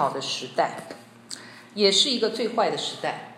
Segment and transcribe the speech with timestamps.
[0.00, 0.78] 好的时代，
[1.74, 3.34] 也是一个最坏的时代，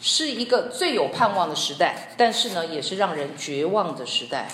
[0.00, 4.48] 是一个最有盼望的时代，但是呢，也是让人绝望的时代，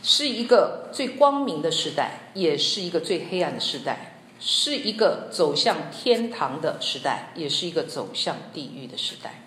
[0.00, 9.42] 是一个最光明的时代，也是一个最黑暗的时代，是一个走向天堂的时代，也是一个走向地狱的时代。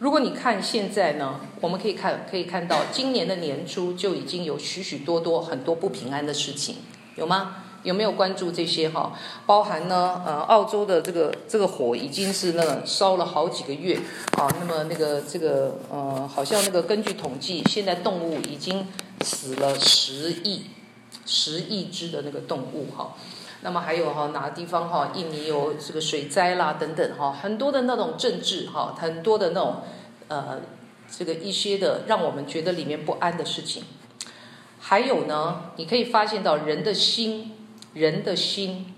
[0.00, 6.78] 如果你看现在呢，我们可以看可以看到，今年的年初就已经有许许多多很多不平安的事情，
[7.14, 7.66] 有吗？
[7.82, 9.12] 有没有关注这些哈？
[9.46, 13.98] 包含呢，呃，澳洲的这个这个火已经是那烧了好几个月
[14.36, 14.46] 啊。
[14.60, 18.86] 那么那个这个呃，好像那个根据统计，现在动物已经
[19.22, 20.66] 死了十亿
[21.24, 23.14] 十亿只的那个动物哈。
[23.62, 25.12] 那么还有哈，哪个地方哈？
[25.14, 29.76] 印尼有这个水灾啦等等哈，很多的那种政治哈，很多的那种
[30.28, 30.60] 呃，
[31.10, 33.84] 这个一些的让我们觉得里面不安的事情。
[34.78, 37.56] 还有呢，你可以发现到人的心。
[37.92, 38.94] 人的心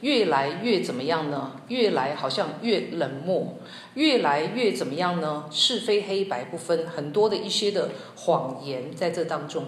[0.00, 1.52] 越来越怎么样呢？
[1.68, 3.58] 越来好像越冷漠，
[3.94, 5.44] 越来越怎么样呢？
[5.50, 9.66] 是非黑白不分，很多的一些的谎言在这当中。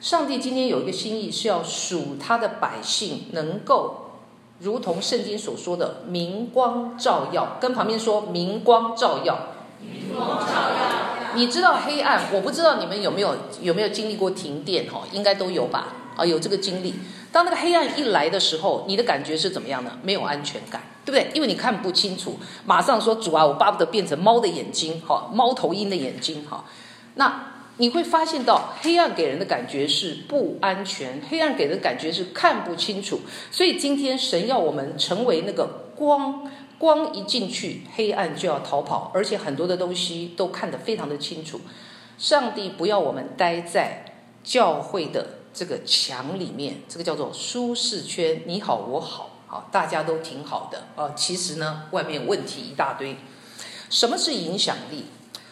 [0.00, 4.12] 上帝今天有一个心意，是要属他的百姓能够
[4.60, 9.48] 如同圣经所说的“明光照耀”，跟旁边说“明光照耀”。
[9.80, 11.34] 明光照耀。
[11.34, 12.32] 你知道黑暗？
[12.32, 14.86] 我不知道你们有没有有没有经历过停电？
[14.90, 15.94] 哈，应该都有吧？
[16.16, 16.94] 啊，有这个经历。
[17.34, 19.90] 当那个黑暗一来的时候，你的感觉是怎么样的？
[20.04, 21.34] 没有安全感，对不对？
[21.34, 26.64] 因为你看不清楚，马上说主啊，我巴不得变成猫的眼睛，哈，猫头鹰的眼睛，哈。
[27.16, 33.22] 那你会发现到黑暗给人的感觉是不安全，黑暗给人的感觉是看不清楚。
[33.50, 41.60] 所以今天神要我们成为那个光，光一进去，黑暗就要逃跑，而且很多的东西都看得非常的清楚。
[42.16, 44.04] 上帝不要我们待在
[44.44, 45.26] 教会的。
[45.54, 51.14] 这个墙里面，这个叫做舒适圈，你好我好，好大家都挺好的啊。
[51.14, 53.16] 其实呢，外面问题一大堆。
[53.88, 55.04] 什么是影响力？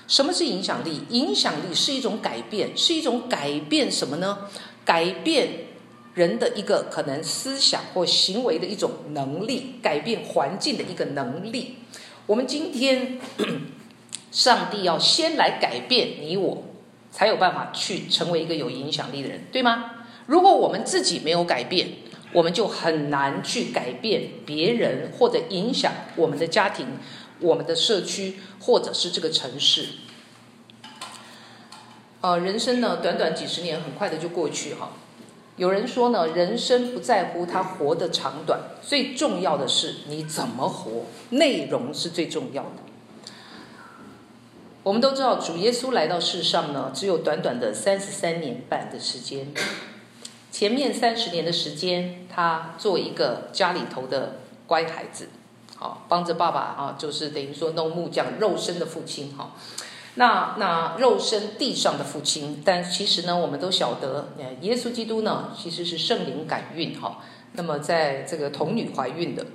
[0.08, 1.02] 什么是影响力？
[1.10, 4.50] 影响力是一种改变，是一种改变什么呢？
[4.84, 5.66] 改变
[6.14, 11.76] 人的一个可能思想或行为的一种能力，改变环境的一个能力。
[12.26, 13.20] 我们今天，
[14.32, 16.64] 上帝要先来改变你我。
[17.12, 20.06] 才有办法去成为一个有影响力的人，对吗？
[20.26, 21.90] 如果我们自己没有改变，
[22.32, 26.86] 我们就很难去改变别人或者影响我们的家庭、
[27.40, 29.88] 我们的社区或者是这个城市。
[32.22, 34.92] 呃，人生呢，短短几十年，很快的就过去哈。
[35.56, 42.81] 有人说呢，人生不在乎他活的长短，最重要的是你怎么活，内容是最重要的。
[44.84, 49.46] 我们都知道，主耶稣来到世上呢，只有短短的三十三年半的时间。
[50.50, 55.28] 前面三十年的时间，他做一个家里头的乖孩子，
[55.76, 59.52] 好帮着爸爸啊，就是等于说弄木匠，肉身的父亲哈。
[60.16, 64.30] 那那肉身地上的父亲，但其实呢，我们都晓得，
[64.62, 67.18] 耶稣基督呢，其实是圣灵感孕哈。
[67.52, 69.46] 那么在这个童女怀孕的。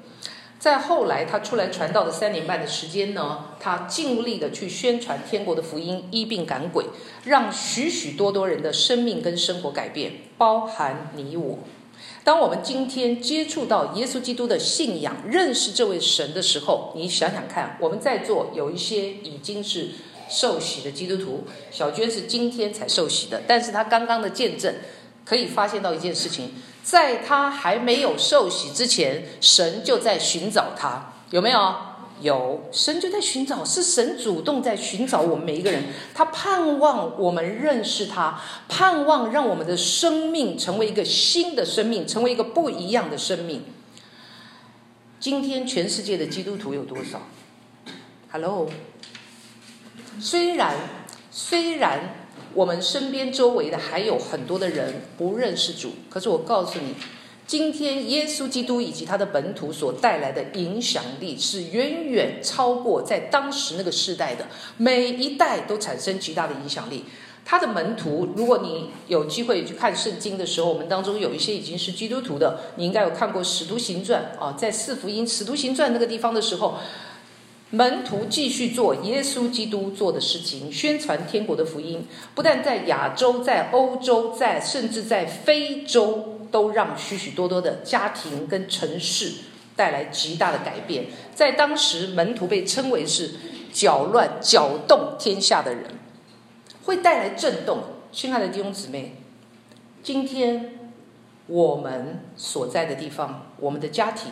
[0.59, 6.85] 在后来，他出来传道的三年半的时间呢，他尽力的去宣传天国的福音，医病赶鬼，
[7.25, 11.59] 让许许多多人的生命跟生活改变，包含你我。
[12.23, 19.89] 当我们今天接触到耶稣基督的信仰，认识这位神的时候，你想想看，我们在座有一些已经是
[20.27, 24.73] 受洗的基督徒，小娟是今天才受洗的，但是她刚刚的见证，
[25.23, 26.51] 可以发现到一件事情。
[26.87, 31.75] 在他还没有受洗之前，神就在寻找他，有没有？
[32.21, 35.83] 有，神就在寻找，是神主动在寻找我们每一个人。
[36.13, 38.39] 他盼望我们认识他，
[38.69, 43.65] 盼望让我们的生命成为一个新的生命，成为一个不一样的生命。
[45.19, 47.21] 今天全世界的基督徒有多少
[48.31, 48.69] ？Hello，
[50.21, 50.73] 虽然，
[51.29, 52.16] 虽然。
[52.57, 56.95] 我们身边周围的还有很多的人不认识主，可是我告诉你，
[57.45, 67.05] 今天耶稣基督以及他的本土所带来的影响力是远远超过在当时那个时代的，每一代都产生极大的影响力。
[67.45, 76.79] 他的门徒，如果你有机会去看圣经的时候，我们当中有一些已经是基督徒的，你应该有看过《使徒行传》啊，在四福音《使徒行传》那个地方的时候。
[77.69, 89.33] 门徒继续做耶稣基督做的事情，宣传天国的福音，不但在亚洲，在欧洲，在甚至在非洲，都让许许多多的家庭跟城市
[89.75, 91.07] 带来极大的改变。
[91.35, 93.31] 在当时，门徒被称为是
[93.73, 95.91] 搅乱、搅动天下的人，
[96.85, 97.79] 会带来震动。
[98.13, 99.17] 亲爱的弟兄姊妹，
[100.01, 100.89] 今天
[101.47, 104.31] 我们所在的地方，我们的家庭。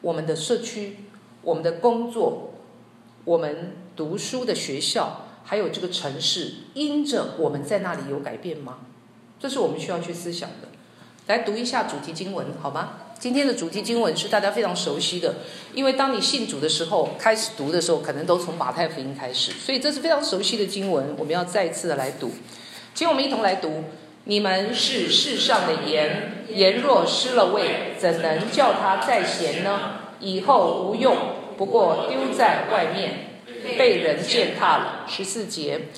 [0.00, 0.98] 我们的社区、
[1.44, 2.54] 我们的工作、
[3.24, 8.78] 我们读书的学校，还有这个城市，因着我们在那里有改变吗？
[9.38, 10.68] 这是我们需要去思想的。
[11.26, 12.94] 来读一下主题经文，好吗？
[13.18, 15.36] 今天的主题经文是大家非常熟悉的，
[15.72, 22.32] 因为当你信主的时候，开始读的时候，可能都从马太福音开始，所以这是非常熟悉的经文，我们要再一次的来读。
[22.94, 23.84] 请我们一同来读：
[24.24, 30.00] 你们是世上的盐，盐若失了味，怎能叫它再咸呢？
[30.24, 31.16] 以后无用，
[31.58, 33.42] 不过丢在外面，
[33.78, 35.04] 被人践踏了。
[35.06, 35.88] 十四节，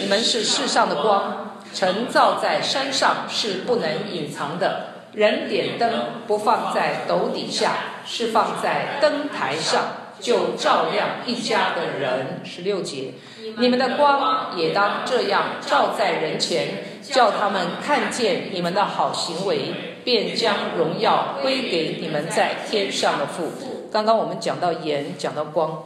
[0.00, 4.86] 你们是世上的光，城造在山上是不能隐藏的。
[5.12, 5.90] 人点灯
[6.26, 7.72] 不放在斗底下，
[8.04, 9.82] 是放在灯台上，
[10.18, 12.40] 就照亮一家的人。
[12.44, 13.12] 十六节，
[13.58, 23.50] 你们的光也当这样照在人前，叫他们看见你们的好行为，便将荣耀归给你们在天上的父。
[23.90, 25.84] 刚刚我们讲到盐，讲到光，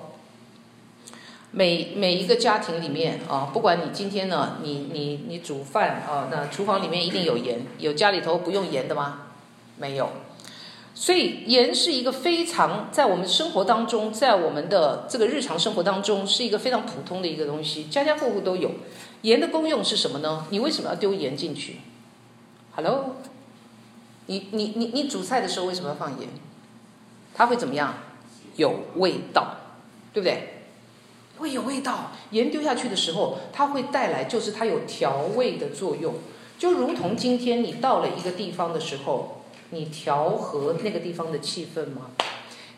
[1.50, 9.26] 每每一个家庭里面啊，不管你今天呢，你你你煮饭啊，那厨房里面一定有盐，有家里头不用盐的吗？
[9.76, 10.10] 没有，
[10.94, 18.72] 所以盐是一个非常在我们生活当中，在我们的这个日常生活当中，是一个非常普通的一个东西，家家户户都有。
[19.22, 20.46] 盐的功用是什么呢？
[20.50, 21.76] 你为什么要丢盐进去
[22.74, 23.16] ？Hello，
[24.28, 26.28] 你你你你煮菜的时候为什么要放盐？
[27.34, 27.94] 它会怎么样？
[28.56, 29.56] 有味道，
[30.14, 30.64] 对不对？
[31.38, 32.12] 会有味道。
[32.30, 36.14] 盐丢下去的时候，它会带来就是它有调味的作用，
[36.58, 39.34] 就如同今天你到了一个地方的时候。
[39.70, 42.12] 你调和那个地方的气氛吗？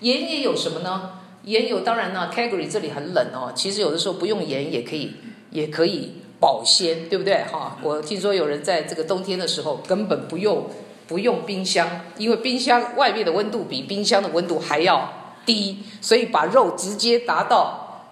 [0.00, 1.20] 盐也有什么呢？
[1.44, 3.52] 盐有，当然呢 c a g a r y 这里很冷哦。
[3.54, 5.12] 其实有的时候不用盐也可以，
[5.52, 7.44] 也可以保鲜，对不对？
[7.44, 10.68] 哈，我听说有人在这个冬天的时候根本不用
[11.10, 18.06] 不用冰箱，因为冰箱外面的温度比冰箱的温度还要低，所以把肉直接达到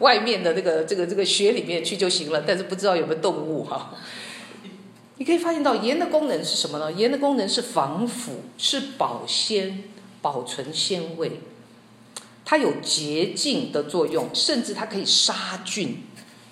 [0.00, 2.42] 外面的这个这个这个雪里面去就行了。
[2.46, 3.94] 但是不知道有没有动物哈？
[5.16, 6.92] 你可以发现到盐的功能是什么呢？
[6.92, 9.84] 盐的功能是防腐，是保鲜、
[10.20, 11.40] 保存鲜味。
[12.44, 16.02] 它有洁净的作用，甚至它可以杀菌，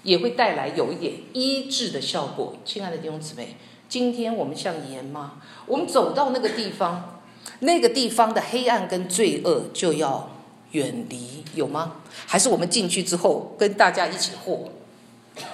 [0.03, 2.56] 也会带来有一点医治的效果。
[2.64, 3.56] 亲爱的弟兄姊妹，
[3.88, 5.40] 今天我们像盐吗？
[5.67, 7.20] 我们走到那个地方，
[7.61, 10.29] 那个地方的黑暗跟罪恶就要
[10.73, 11.96] 远离，有吗？
[12.26, 14.69] 还是我们进去之后跟大家一起活，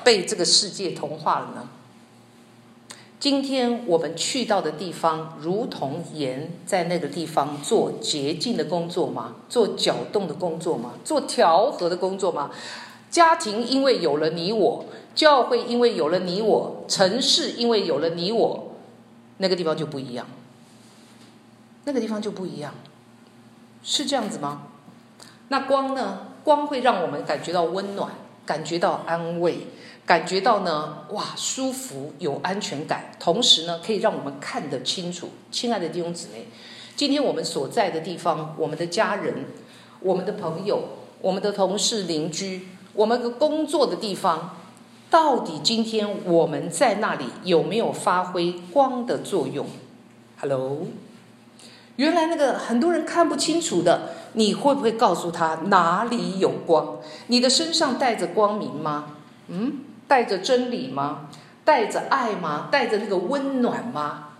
[0.03, 1.69] 被这个世界同化了呢？
[3.21, 9.37] 今天我们去到的地方，如同盐在那个地方做洁净的工作吗？
[9.49, 10.95] 做搅动的工作吗？
[11.05, 12.51] 做调和的工作吗？
[13.11, 14.85] 家庭因为有了你我，
[15.15, 18.75] 教会因为有了你我，城市因为有了你我，
[19.39, 20.27] 那个地方就不一样。
[21.85, 22.75] 那个地方就不一样，
[23.83, 24.63] 是这样子吗？
[25.49, 26.29] 那光呢？
[26.43, 28.13] 光会让我们感觉到温暖，
[28.45, 29.67] 感觉到安慰。
[30.07, 35.31] 感觉到呢，哇，舒服有安全感，同时呢，可以让我们看得清楚。
[35.51, 36.49] 亲爱的弟兄姊妹，
[36.95, 39.47] 今天我们所在的地方，我们的家人、
[40.01, 40.89] 我们的朋友、
[41.23, 44.57] 我们的同事、邻居，我们的工作的地方，
[45.15, 49.65] 到底今天我们在那里有没有发挥光的作用
[50.41, 50.89] ？Hello，
[51.95, 56.97] 原来那个很多人看不清楚的，你会不会告诉他哪里有光？
[57.29, 59.15] 你的身上带着光明吗？
[59.47, 59.85] 嗯？
[60.09, 61.29] 带着真理吗？
[61.65, 62.67] 带着爱吗？
[62.73, 64.31] 带着那个温暖吗？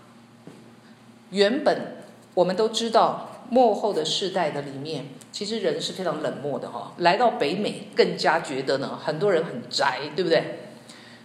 [1.29, 6.93] 原本我们都知道，幕后的世代的里面，其实人是非常冷漠的哈。
[6.99, 10.59] 来到北美，更加觉得呢，很多人很宅，对不对？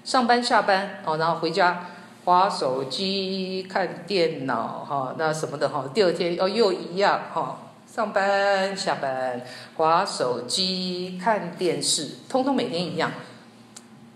[0.03, 1.87] 上班下班哦，然后回家
[2.25, 5.89] 滑手机、看电脑哈，那什么的哈。
[5.95, 9.43] 第二天哦又一样哈，上班下班
[9.77, 13.13] 滑手机、看电视，通通每天一样。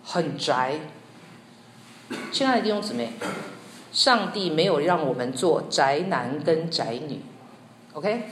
[0.02, 0.80] 很宅，
[2.32, 3.12] 亲爱的弟兄姊妹，
[3.92, 7.20] 上帝没有让我们做宅男跟宅女
[7.92, 8.24] ，OK？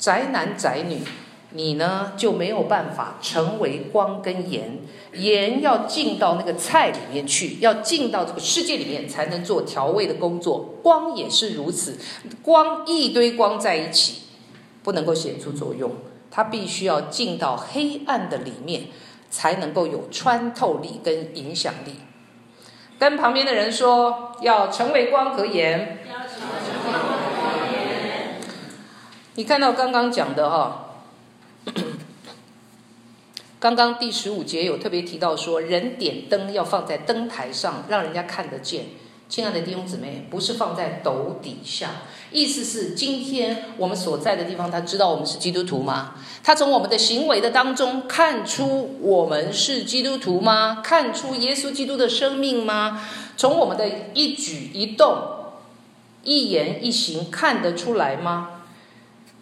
[0.00, 1.02] 宅男宅女，
[1.52, 4.78] 你呢就没有办法成为光跟盐，
[5.12, 10.74] 盐要进到那个菜里面去，要进到这个世界里面才能做调味的工作。
[10.82, 11.96] 光也是如此，
[12.42, 14.22] 光一堆光在一起，
[14.82, 15.92] 不能够显出作用，
[16.30, 18.86] 它必须要进到黑暗的里面。
[19.32, 21.94] 才能够有穿透力跟影响力。
[22.98, 25.99] 跟旁边的人说，要成为光和盐。
[29.36, 30.96] 你看到刚刚讲的哈，
[33.60, 38.86] 刚刚第十五节有特别提到说，人点灯要放在灯台上，让人家看得见。
[39.28, 42.02] 亲爱的弟兄姊妹，不是放在斗底下。
[42.32, 46.14] 意思是，今天我们所在的地方，他知道我们是基督徒吗？
[46.42, 50.82] 他从我们的行为的当中看出我们是基督徒吗？
[50.82, 53.06] 看出耶稣基督的生命吗？
[53.36, 55.16] 从我们的一举一动、
[56.24, 58.59] 一言一行看得出来吗？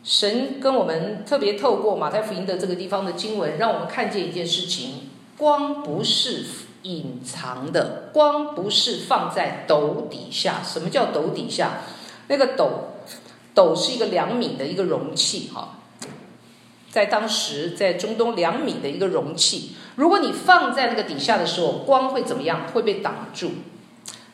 [0.04, 6.44] 神跟我们特别透过马太福音的这个地方的经文，让我们看见一件事情：光不是
[6.82, 10.62] 隐藏的，光不是放在斗底下。
[10.62, 11.82] 什么叫斗底下？
[12.28, 12.94] 那个斗，
[13.54, 15.80] 斗是一个两米的一个容器，哈，
[16.90, 22.68] 在当时在中东两米的一个容器，如果你放在那个底下的时候，光会怎么样？
[22.72, 23.50] 会被挡住，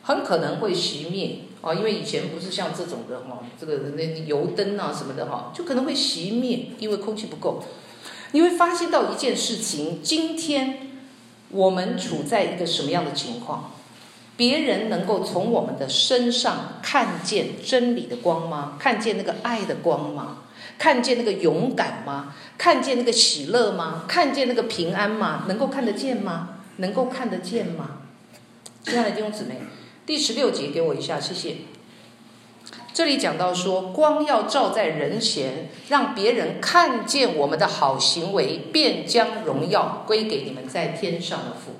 [0.02, 7.64] 很可能会熄灭啊，因为以前不是像这种的哈，这个那油灯啊什么的哈，就可能会熄灭，因为空气不够。
[8.33, 10.90] 你会发现到一件事情，今天
[11.50, 13.71] 我们处在一个什么样的情况？
[14.37, 18.76] 别人能够从我们的身上看见真理的光吗？
[18.78, 20.38] 看见那个爱的光吗？
[20.76, 22.35] 看见那个勇敢吗？
[22.59, 24.04] 看见那个喜乐吗？
[24.09, 25.44] 看见那个平安吗？
[25.47, 26.59] 能够看得见吗？
[26.78, 28.00] 能够看得见吗？
[28.83, 29.61] 亲爱的弟兄姊妹，
[30.06, 31.56] 第十六节给我一下，谢谢。
[32.92, 41.73] 这里讲到说，光要照在人前，让别人看见我们的好行为，便将荣耀归给你们在天上的父。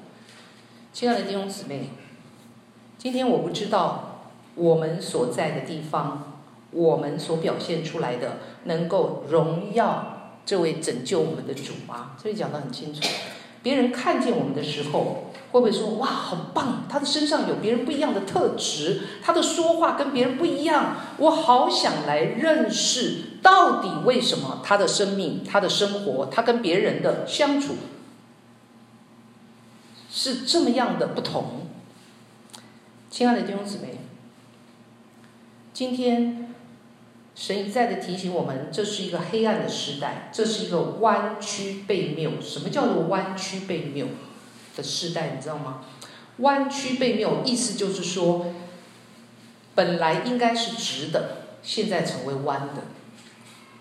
[0.93, 1.91] 亲爱的弟兄姊妹。
[2.97, 6.41] 今天我不知道我们所在的地方，
[6.71, 12.13] 我们所表现出来的能够荣耀这位拯救我们的主吗？
[12.23, 13.03] 这里讲得很清楚。
[13.63, 16.83] 别人看见我们的时候，会不会说：“哇，好棒！
[16.89, 27.77] 他的身上有别人不一样的特质，他的说话跟别人不一样，我好想来认识到底为什么他的生命、他的生活、他跟别人的相处
[30.11, 31.69] 是这么样的不同。”
[33.09, 34.01] 亲爱的弟兄姊妹，
[35.73, 36.53] 今天
[37.37, 42.41] 神一再的提醒我们，这是一个黑暗的时代，这是一个弯曲悖谬。
[42.41, 44.09] 什么叫做弯曲悖谬
[44.77, 45.33] 的时代？
[45.35, 45.81] 你知道吗？
[46.39, 48.47] 弯曲背谬意思就是说，
[49.75, 52.83] 本来应该是直的，现在成为弯的。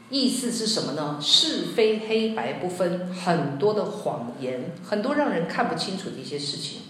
[0.09, 1.17] 意思是什么呢？
[1.19, 6.81] 是非黑白不分，很多的谎言，很多让人看不清楚的一些事情。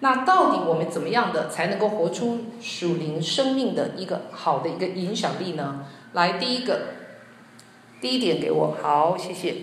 [0.00, 5.86] 那到底我们怎么样的才能够活出属灵生命的一个好的一个影响力呢？
[6.14, 6.80] 来，第一个，
[8.00, 9.58] 第一点给我，好，谢谢。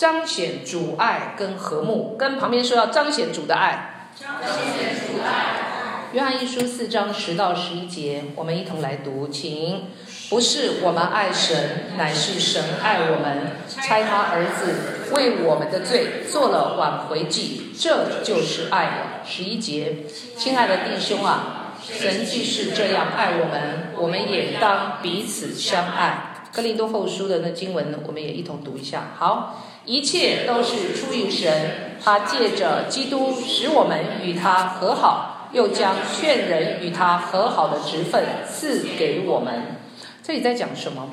[0.00, 4.08] 彰显主爱跟和睦，跟旁边说要彰显主的爱。
[4.18, 6.08] 彰显主爱。
[6.12, 9.90] 约翰一书四章十到十一节，我们一同来读，请。
[10.30, 19.20] 不是我们爱神，乃是神爱我们，差他儿子为我们的罪做了挽回祭，这就是爱。
[19.26, 26.28] 十一节，亲爱的弟兄啊，神既是这样爱我们，我们也当彼此相爱。
[26.52, 29.10] 哥林多后书的那经文，我们也一同读一下。
[29.16, 39.80] 好，一切都是出于神，他借着基督使我们与他和好，又将劝人与他和好的职分赐给我们。
[40.22, 41.10] 这里在讲什么？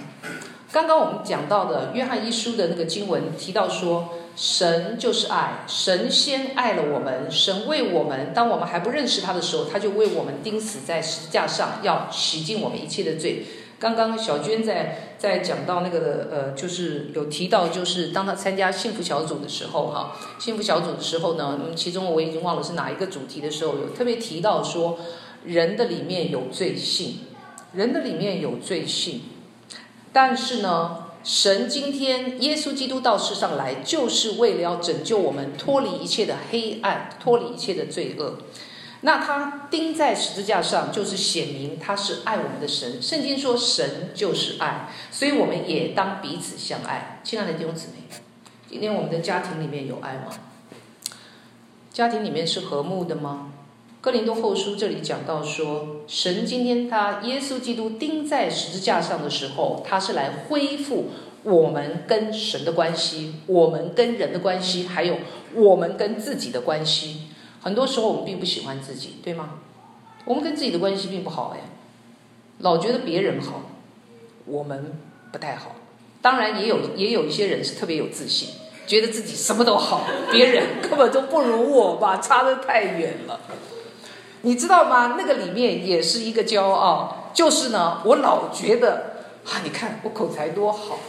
[0.71, 13.43] 刚刚我们讲到的约翰一书的那个经文提到说，神就是爱，神先爱了我们，神为我们，当我们还不认识他的时候，他就为我们钉死在十字架上，要洗净我们一切的罪。
[13.79, 24.97] 刚刚小娟在在讲到那个呃，就是有提到，就是当他参加幸福小组的时候，哈，幸福小组的时候呢，其中我已经忘了是哪一个主题的时候，有特别提到说，
[25.45, 27.19] 人的里面有罪性。
[27.73, 29.21] 人的里面有罪性，
[30.13, 38.37] 但是呢，神今天耶稣基督到世上来，就是为了要拯救我们，脱离一切的黑暗，脱离一切的罪恶。
[39.01, 43.01] 那他钉在十字架上，就是显明他是爱我们的神。
[43.01, 47.21] 圣经说神就是爱，所以我们也当彼此相爱。
[47.23, 47.93] 亲爱的弟兄姊妹，
[48.67, 50.31] 今天我们的家庭里面有爱吗？
[51.93, 53.53] 家庭里面是和睦的吗？
[54.01, 61.11] 哥林多后书这里讲到说，神今天他耶稣基督钉在十字架上的时候，他是来恢复
[61.43, 65.17] 我们跟神的关系，我们跟人的关系，还有
[65.53, 67.26] 我们跟自己的关系。
[67.61, 69.59] 很多时候我们并不喜欢自己，对吗？
[70.25, 71.61] 我们跟自己的关系并不好哎，
[72.59, 73.61] 老觉得别人好，
[74.45, 74.99] 我们
[75.31, 75.75] 不太好。
[76.21, 78.49] 当然也有也有一些人是特别有自信，
[78.85, 83.39] 觉得自己什么都好，别人 根本就不如我吧，差得太远了。
[84.41, 85.15] 你知道吗？
[85.17, 90.99] 那个里面也是一个骄傲，就是呢，我老觉得啊，你看我口才多好，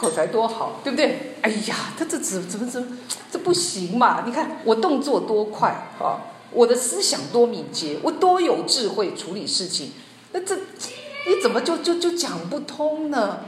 [0.00, 1.34] 口才多好，对不对？
[1.42, 2.88] 哎呀，他这怎怎么怎么
[3.30, 4.24] 这不行嘛？
[4.24, 5.68] 你看我动作多快
[6.00, 6.32] 啊！
[6.52, 9.92] 我的思想多敏捷，我多有智慧处理事情，
[10.32, 13.40] 那这你怎么就就就讲不通呢？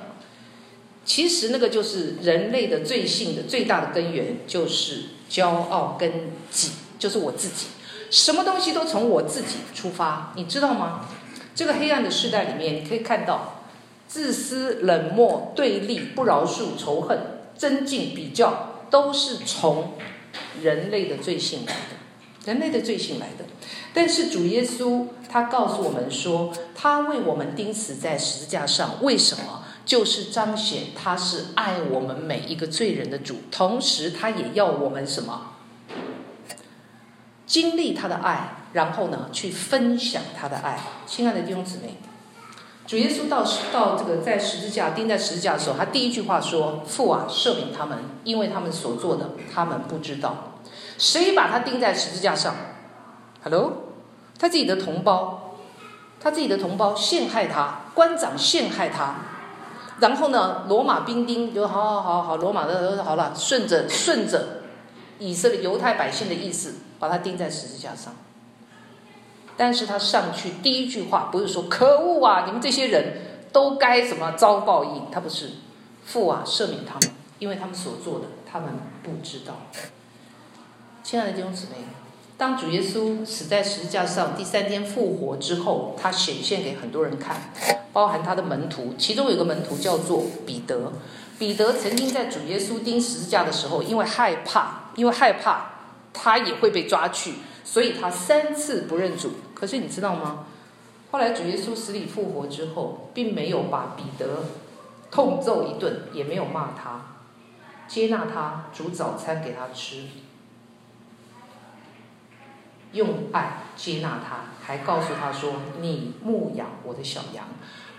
[1.05, 7.67] 其实那个就是人类的罪性的最大的根源，就是骄傲跟己，就是我自己，
[8.11, 11.09] 什么东西都从我自己出发，你知道吗？
[11.55, 13.62] 这个黑暗的时代里面，你可以看到
[14.13, 17.19] 自私、冷漠、对立、不饶恕、仇恨、
[17.57, 19.95] 增进、比较，都是从
[20.61, 21.81] 人类的罪性来的。
[22.45, 23.47] 人类的罪性来的，
[23.95, 29.65] 但是主耶稣他告诉我们说，他为我们钉死在十字架上，为什么？
[29.87, 35.53] 就是彰显他是爱我们每一个罪人的主，同时他也要我们什么？
[37.47, 40.79] 经历他的爱，然后呢，去分享他的爱。
[41.07, 41.97] 亲爱的弟兄姊妹，
[42.87, 50.55] 主耶稣到到这个在十字架钉在十字架的时候，他第一句话说：“父啊，赦免他们，因为他们所做的，他们不知道。”
[50.99, 52.55] 谁把他钉在十字架上
[53.43, 53.73] ？Hello，
[54.39, 55.57] 他自己的同胞，
[56.21, 59.15] 他自己的同胞陷害他，官长陷害他，
[60.01, 64.63] 然后呢，罗马兵丁就好好好好，罗马的好了，顺着顺着
[65.19, 68.15] 以色列犹太百姓的意思，把他钉在十字架上。
[69.57, 75.11] 但是他上去第一句话不是说可恶啊，你们这些人都该什么遭报应？
[75.11, 75.51] 他不是，
[76.05, 78.71] 父啊，赦免他们，因为他们所做的，他们
[79.03, 79.63] 不知道。
[81.03, 81.85] 亲爱的弟兄姊妹，
[82.39, 87.53] 当主耶稣死在十字架上，第三天复活之后，他显现给很多人看，
[87.93, 90.93] 包含他的门徒，其中有个门徒叫做彼得。
[91.39, 95.73] 彼得曾经在主耶稣钉十字架的时候，因为害怕，因为害怕
[96.13, 97.35] 他也会被抓去，
[97.73, 99.31] 所以他三次不认主。
[99.55, 100.45] 可是你知道吗？
[101.11, 104.45] 后来主耶稣死里复活之后，并没有把彼得
[105.11, 107.01] 痛揍一顿，也没有骂他，
[107.89, 110.05] 接纳他，煮早餐给他吃。
[112.93, 117.47] 用爱接纳他，还告诉他说：“你牧养我的小羊，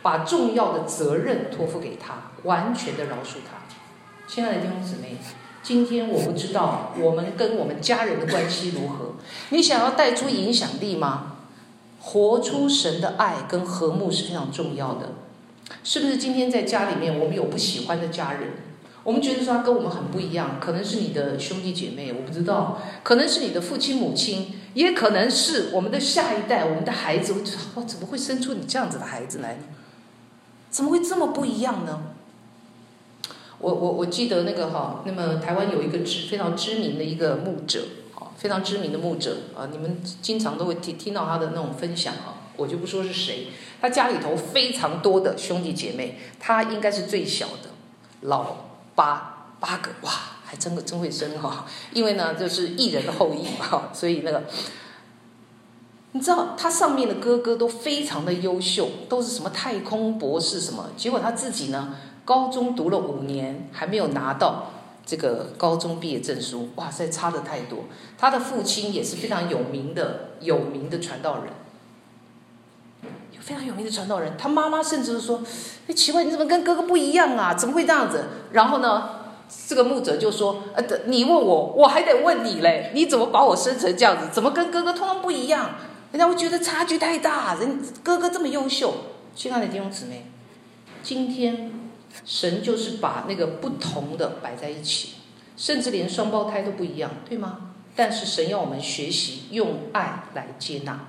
[0.03, 3.57] 把重要的责任托付给他，完全的饶恕他。”
[4.29, 5.17] 亲爱的弟兄姊妹，
[5.63, 9.13] 今天我不知道我们跟我们家人的关系如何。
[9.49, 11.37] 你想要带出影响力吗？
[12.01, 15.13] 活出神的爱跟和睦是非常重要的。
[15.85, 18.51] 是不是今天在家里面，我们有不喜欢的家人？
[19.05, 24.55] 我们觉得说他跟我们很不一样，可能是你的兄弟姐妹，我不知道，可能是你的父亲母亲。
[24.73, 29.61] 也可能是我们的下一代，我们的孩子会觉得，哇，怎么会生出你这样子的孩子来呢？
[30.71, 32.01] 怎么会这么不一样呢？
[33.63, 43.47] 我我我记得那个哈，那么台湾有一个知非常知名的一个牧者，啊，非常知名的牧者啊，你们经常都会听听到他的那种分享啊，我就不说是谁，
[43.81, 47.69] 他家里头非常多的兄弟姐妹，他应该是最小的，
[48.21, 48.57] 老
[48.93, 50.11] 八八个哇。
[50.45, 54.43] 还真个真会生哈，因为呢，就是艺人的后裔嘛，所以那个，
[56.11, 61.95] 你知道他上面的哥哥都非常的优秀，都是什么太空博士什么，结果他自己呢，
[62.25, 64.71] 高中读了五年还没有拿到
[65.05, 67.79] 这个高中毕业证书，哇塞，差的太多。
[68.17, 71.53] 他的父亲也是非常有名的有名的传道人，
[73.39, 74.37] 非常有名的传道人。
[74.37, 75.41] 他妈妈甚至说
[75.87, 77.53] ：“哎，奇怪，你怎么跟哥哥不一样啊？
[77.53, 79.19] 怎么会这样子？”然后呢？
[79.67, 84.29] 这个牧者就说：“呃，你问我，我还得问你嘞，你怎么把我生成这样子？
[84.31, 85.71] 怎么跟哥哥通通不一样？
[86.11, 87.55] 人家会觉得差距太大。
[87.55, 88.93] 人哥哥这么优秀，
[89.35, 90.25] 亲爱的弟兄姊妹，
[91.03, 91.71] 今天
[92.25, 95.13] 神就是把那个不同的摆在一起，
[95.57, 97.71] 甚至连双胞胎都不一样，对吗？
[97.95, 101.07] 但是神要我们学习用爱来接纳。”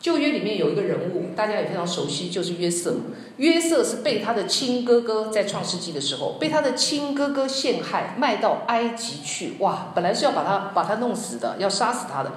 [0.00, 2.96] 旧约里面有一个人物，大家也非常熟悉，就是约瑟。
[3.36, 9.56] 约瑟是被他的亲哥哥在创世纪的时候被他的亲哥哥陷害，卖到埃及去。
[9.58, 12.32] 哇，本来是要把他把他弄死的，要杀死他的，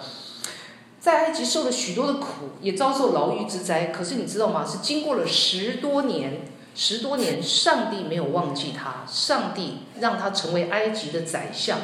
[1.00, 3.86] 在埃及受了许多的苦，也遭受牢狱之灾。
[3.86, 4.66] 可是你知道吗？
[4.66, 6.42] 是经过了十多年，
[6.76, 11.80] 十多年，上帝没有忘记他，上帝让他成为埃及的宰相。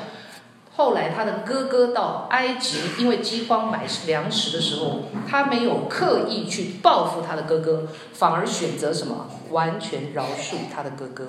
[0.75, 9.29] 后来他的哥哥到埃及，因为饥荒买粮食的时候，他没有刻意去报复他的哥哥，反而选择什么？
[9.49, 11.27] 完全饶恕他的哥哥。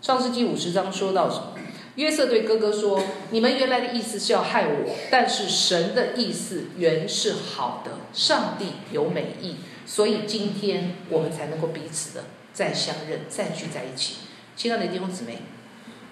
[0.00, 1.52] 上世纪五十章说到什么？
[1.96, 12.24] 约瑟对哥哥说：“你们原来的意思是要害我，但是神的意思原是好的，上帝有美意，所以今天我们才能够彼此的
[12.60, 14.16] 再相认，再聚在一起。”
[14.54, 15.38] 亲爱的弟兄姊妹，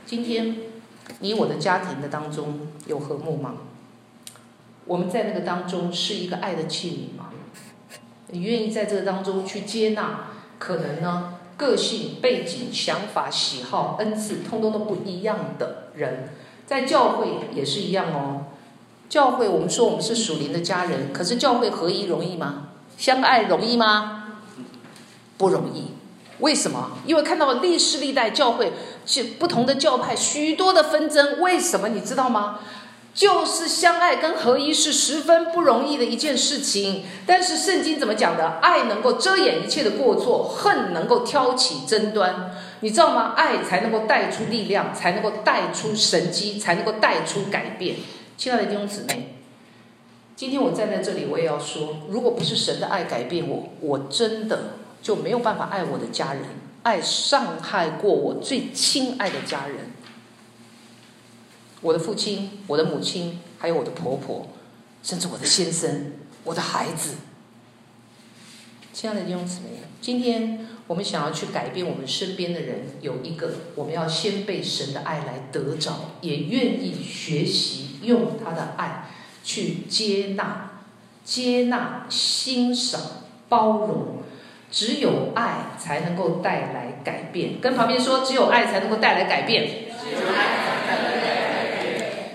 [0.06, 0.56] 今天。
[1.20, 3.54] 你我的家庭的当中有和睦吗？
[4.84, 7.30] 我们在那个当中是一个爱的器皿吗？
[8.28, 10.26] 你愿意在这个当中去接纳
[10.58, 16.28] 可能呢个性、背景、想法、喜好、恩赐，通通都不一样的人，
[16.66, 18.44] 在教会也是一样哦。
[19.08, 22.68] 教会，我们说我们是属灵的家人，可是教会合一容易吗？
[22.98, 24.40] 相爱容易吗？
[25.38, 25.97] 不容易。
[26.40, 26.92] 为什么？
[27.04, 28.72] 因为看到历世历代教会
[29.04, 31.40] 是不同的教派，许多的纷争。
[31.40, 31.88] 为什么？
[31.88, 32.60] 你知道吗？
[33.14, 37.04] 就是相爱跟合一是十分不容易的一件事情。
[37.26, 38.58] 但是圣经怎么讲的？
[38.62, 42.52] 爱能够遮掩一切的过错，恨能够挑起争端。
[42.80, 43.32] 你知道吗？
[43.36, 47.96] 爱才能够带出力量，才能够带出神迹，才能够带出改变。
[48.36, 49.34] 亲爱的弟兄姊妹，
[50.36, 56.42] 今天我站在这里，我也要说，如果不是神的爱改变我，我真的就没有办法爱我的家人，
[56.82, 59.90] 爱伤害过我最亲爱的家人，
[61.80, 64.48] 我的父亲、我的母亲，还有我的婆婆，
[65.02, 66.12] 甚至我的先生、
[66.44, 67.14] 我的孩子。
[68.92, 77.86] 亲爱的弟兄姊妹，今天我们想要去改变我们身边的人，有一个，我们要先被神的爱来得着，也愿意学习。
[78.00, 79.10] 用他的爱
[79.42, 80.82] 去接纳、
[81.24, 83.00] 接纳、欣赏、
[83.48, 84.22] 包容，
[84.70, 87.60] 只有爱才能够带来改变。
[87.60, 89.68] 跟旁边说，只有爱才能够带来改变。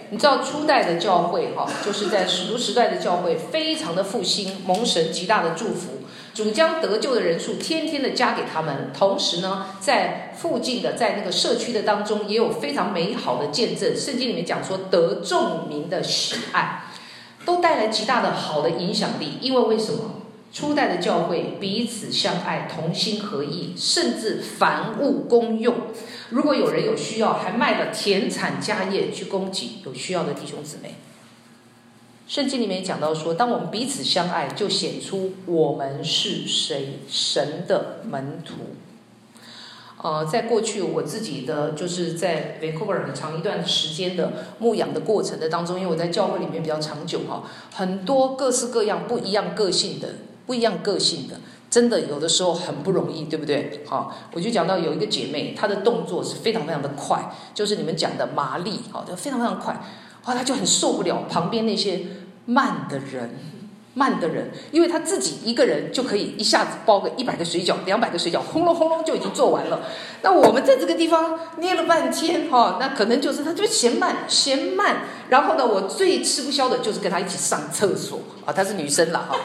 [0.10, 6.04] 你知道初代的教会哈，就是在使徒时代的教会，非常的复兴，蒙神极大的祝福。
[6.36, 13.96] 主将得救的人数天天的加给他们，同时呢，在附近的在那个社区的当中，也有非常美好的见证。
[13.96, 16.86] 圣经里面讲说，得众民的喜爱，
[17.46, 19.40] 都带来极大的好的影响力。
[19.42, 20.23] 因为为什么？
[20.54, 25.74] 初代的教会彼此相爱，同心合意，甚至凡物公用。
[26.30, 30.94] 如果有人有需要，还卖了田产家业去供给有需要的弟兄姊妹。
[32.28, 38.54] 圣经里面讲到说，当我们彼此相爱，就显出我们是谁，神的门徒。
[40.04, 50.10] 呃，在过去我自己的就是在 Vancouver 很长一段时间的牧养的过程的当中，因为我在教会里面比较长久哈，很多各式各样不一样个性的、
[50.46, 51.36] 不一样个性的，
[51.70, 53.84] 真的有的时候很不容易，对不对？
[53.86, 59.82] 好，我就讲到有一个姐妹，她的动作是非常非常的快，就是你们讲的麻利，好，就非常非常快。
[60.24, 62.02] 后她就很受不了旁边那些
[62.46, 63.30] 慢的人，
[63.94, 69.84] 慢的人，因为他自己一个人就可以一下子包个一百个水饺、两百个水饺，轰隆轰隆就已经做完了。
[70.24, 75.04] 那我们在这个地方捏了半天，哈，那可能就是他就嫌慢，嫌慢。
[75.30, 79.38] 然后呢，我最吃不消的就是跟他一起上厕所啊，她是女生了哈，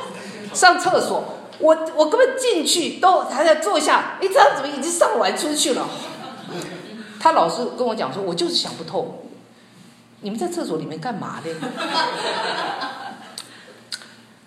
[0.54, 1.24] 上厕所，
[1.58, 5.87] 我我根本进去都还在坐下，你这样怎么已经上完出去了？
[7.20, 9.24] 他老是跟我讲说，我就是想不透。
[10.20, 11.50] 你们在厕所里面干嘛呢？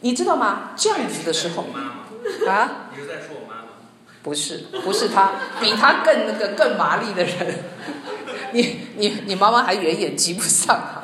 [0.01, 0.71] 你知道吗？
[0.75, 1.65] 这样子的时候
[2.47, 3.61] 啊，你是在说我妈妈？
[4.23, 7.63] 不是，不是他，比他更那个更麻利的人。
[8.51, 11.03] 你你你妈妈还远远及不上啊。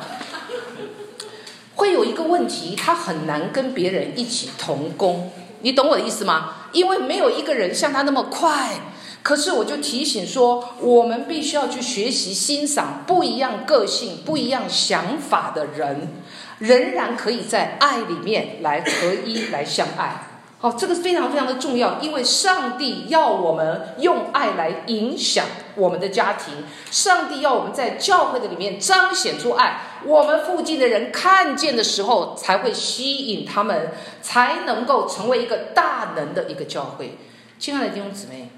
[1.78, 5.32] 会有一个问题，他很难跟别人一起同工。
[5.62, 6.56] 你懂我的意思吗？
[6.72, 8.82] 因为没有一个人像他那么快。
[9.22, 16.14] 可是我就提醒说，我们必须要去学习欣赏不一样个性、不一样想法的人，
[16.60, 20.27] 仍然可以在爱里面来合一、来相爱。
[20.60, 33.92] 好，这个非常非常的重要，因为上帝要我们用爱来影响我们的家庭，上帝要我们在教会的里面彰显出爱，我们附近的人看见的时候才会吸引他们，
[34.24, 37.20] 才能够成为一个大能的一个教会。
[37.60, 38.50] 亲爱的弟兄姊妹。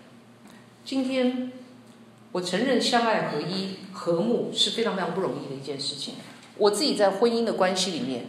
[0.86, 1.52] 今天，
[2.32, 6.16] 我承认相爱合一、和睦是非常非常不容易的一件事情。
[6.58, 8.28] 我自己在婚姻的关系里面，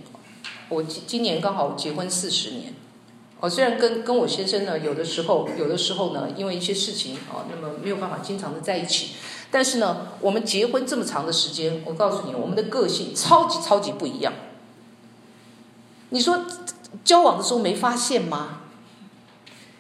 [0.69, 2.75] 我今今年刚好结婚四十年。
[3.41, 9.17] 哦，虽然跟跟我先生呢，有的时候有的时候呢，因为一些事情哦，那么没有办法经常的在一起。
[9.51, 14.33] 但是呢，我们结婚这么长的时间，我告诉你，我们的个性超级超级不一样。
[16.11, 16.45] 你说
[17.03, 18.61] 交往的时候没发现吗？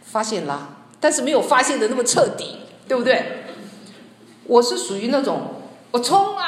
[0.02, 2.56] 发现啦，但是没有发现的那么彻底。
[2.90, 3.44] 对不对？
[4.46, 6.44] 我是属于那种我冲啊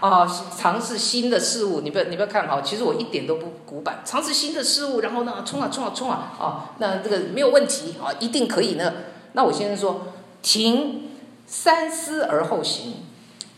[0.00, 0.26] 啊，
[0.58, 1.80] 尝试新的事物。
[1.80, 4.00] 你不要你不要看好，其实我一点都不古板。
[4.04, 6.70] 尝试新的事物，然后呢，冲啊冲啊冲啊啊！
[6.78, 8.92] 那这个没有问题啊，一定可以呢。
[9.32, 10.08] 那我先生说
[10.42, 11.10] 停，
[11.46, 12.94] 三思而后行，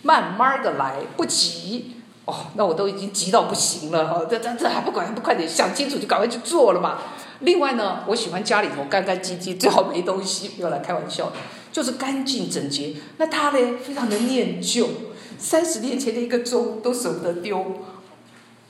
[0.02, 1.94] 慢慢的来，不急。
[2.24, 6.98] 哦，那我都已经急到不行了哈，这这这还不管还不快点想清楚就赶快去做了嘛。
[7.40, 11.32] 另外呢，我喜欢家里头干干净净，最好没东西，不要来开玩笑。
[11.70, 14.88] 就是干净整洁，那他呢，非常的念旧，
[15.38, 17.64] 三十年前的一个钟都舍不得丢，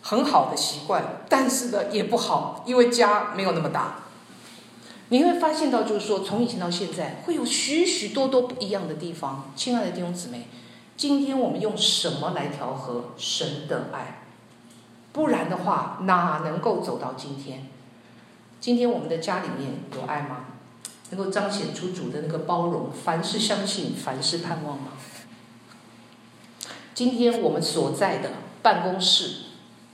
[0.03, 4.01] 很好的习惯，但是呢也不好，因为家没有那么大。
[5.09, 9.51] 你会发现到，就是说从以前到现在，会有许许多多不一样的地方。
[9.57, 10.47] 亲爱的弟兄姊妹，
[10.99, 14.23] 今天我们用什么来调和神的爱？
[15.11, 17.67] 不然的话，哪能够走到今天？
[18.61, 20.45] 今天我们的家里面有爱吗？
[21.11, 24.89] 能够彰显出主的那个包容，凡事相信，凡事盼望吗？
[26.99, 28.31] 今天我们所在的
[28.61, 29.31] 办公室，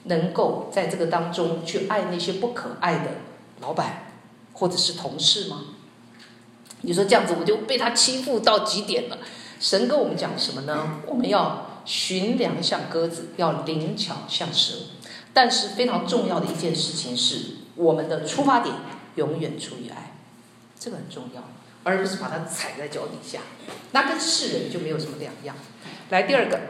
[0.05, 3.11] 能够在这个当中去爱那些不可爱的
[3.61, 4.07] 老板
[4.55, 5.64] 或者是同事吗？
[6.81, 9.19] 你说这样子我就被他欺负到极点了。
[9.61, 11.03] 神跟我们讲什么呢？
[11.07, 14.75] 我们要寻良像鸽子，要灵巧像蛇。
[15.35, 18.75] 但是非常重要的一件事情是，我们的出发点
[19.17, 20.17] 永远出于爱，
[20.81, 21.45] 这个很重要，
[21.83, 23.40] 而不是把它踩在脚底下，
[23.93, 25.55] 那跟世人就没有什么两样。
[26.09, 26.61] 来第二个，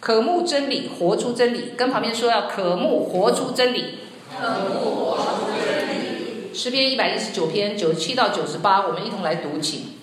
[0.00, 3.98] 渴慕真理，活出真理，跟旁边说要渴慕活出真理。
[4.40, 6.54] 渴慕活出真理。
[6.54, 9.96] 诗篇一百一十九篇九十七到九十八，我们一同来读，起。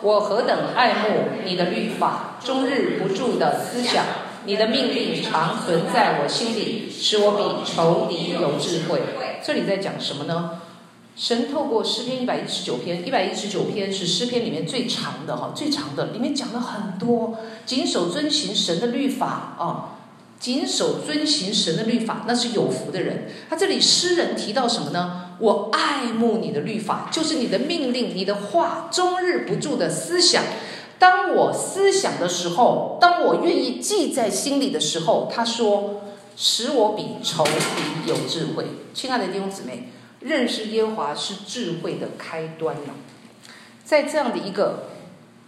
[0.00, 4.04] 我何等爱慕你的律法，终日不住的思想，
[4.44, 9.00] 你的命令常存在我心里，使我比仇敌有智慧。
[9.42, 10.60] 这里在讲什么呢？
[11.18, 19.98] 神透过诗篇一百一十九篇，一百一十九篇是诗篇里面最长的哈，最长的，里面讲了很多，谨守遵行神的律法啊，
[20.38, 23.26] 谨守遵行神的律法，那是有福的人。
[23.50, 25.34] 他这里诗人提到什么呢？
[25.40, 30.44] 我爱慕你的律法，就是你的命令，你的话，终日不住的思想。
[31.00, 36.02] 当我思想的时候，当我愿意记在心里的时候，他说，
[36.36, 38.66] 使我比仇敌有智慧。
[38.94, 42.94] 亲爱的弟兄姊妹，认识耶和华是智慧的开端呢。
[43.84, 44.90] 在这样的一个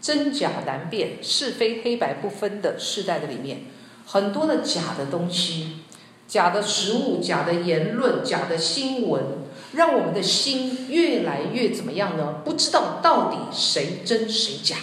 [0.00, 3.62] 真假难辨、是非黑白不分的世代的里面，
[4.06, 5.80] 很多的假的东西、
[6.26, 9.40] 假的食物、假的言论、假的新闻。
[9.72, 12.42] 让我们的心越来越怎么样呢？
[12.44, 14.74] 不知道到底谁真谁假，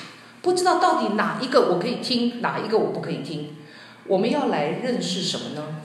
[0.42, 3.58] 不知道到底哪一个我可以听，哪一个我不可以听。
[4.06, 5.82] 我们要来认识什么呢？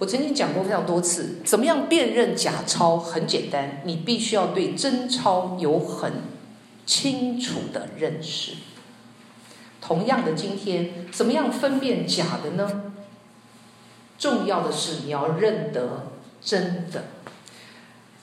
[0.00, 2.96] 我曾经讲过非常多次，怎么样辨认假钞？
[2.96, 6.10] 很简单，你必须要对真钞有很
[6.86, 8.52] 清楚的认识。
[9.78, 12.92] 同样的，今天怎么样分辨假的呢？
[14.18, 16.06] 重要的是你要认得
[16.40, 17.04] 真的。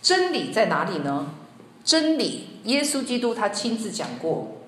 [0.02, 1.28] 真理在哪里呢？
[1.84, 4.62] 真理，耶稣基督他亲自讲过，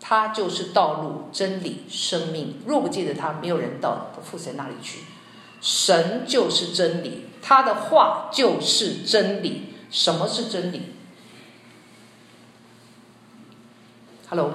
[0.00, 2.54] 他就是道路、真理、生命。
[2.66, 5.00] 若不借着他，没有人到父神那里去。
[5.64, 9.72] 神就是真理，他的话就是真理。
[9.90, 10.82] 什么是真理
[14.28, 14.52] ？Hello，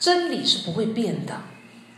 [0.00, 1.42] 真理是不会变的。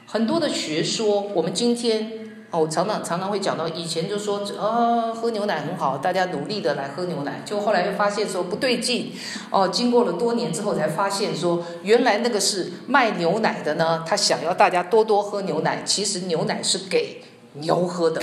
[0.06, 2.20] 很多的学说，我们今天。
[2.50, 9.12] 哦常常常常会讲到，以前就说啊，喝牛奶很好，大家努力的来喝牛奶，就后来又发现说不对劲，
[9.50, 17.24] 哦，经过了多年之后才发现说，原来那个是卖牛奶的呢，他想要大家多多喝牛奶，其实牛奶是给
[17.54, 18.22] 牛喝的。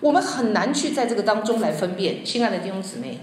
[0.00, 3.20] 我们很难去在这个当中来分辨，亲爱的弟兄姊妹，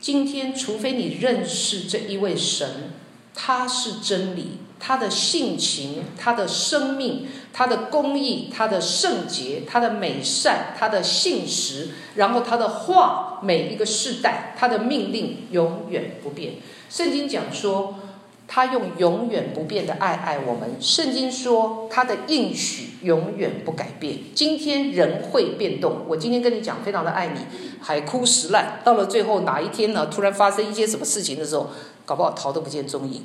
[0.00, 2.92] 今天除非你认识这一位神，
[3.34, 4.58] 他是真理。
[4.86, 16.56] 他的性情，他的生命，他的公义，他的圣洁，他的美善，他的信实，然后他的话，每一个世代，他的命令永远不变。
[16.90, 17.98] 圣经讲说，
[18.46, 20.76] 他用永远不变的爱爱我们。
[20.80, 24.18] 圣经说，他的应许永远不改变。
[24.34, 27.40] 今天人会变动，我今天跟你讲，非常的爱你，
[27.80, 30.06] 海枯石烂，到了最后哪一天呢？
[30.06, 31.70] 突然发生一些什么事情的时候，
[32.04, 33.22] 搞不好逃都不见踪影。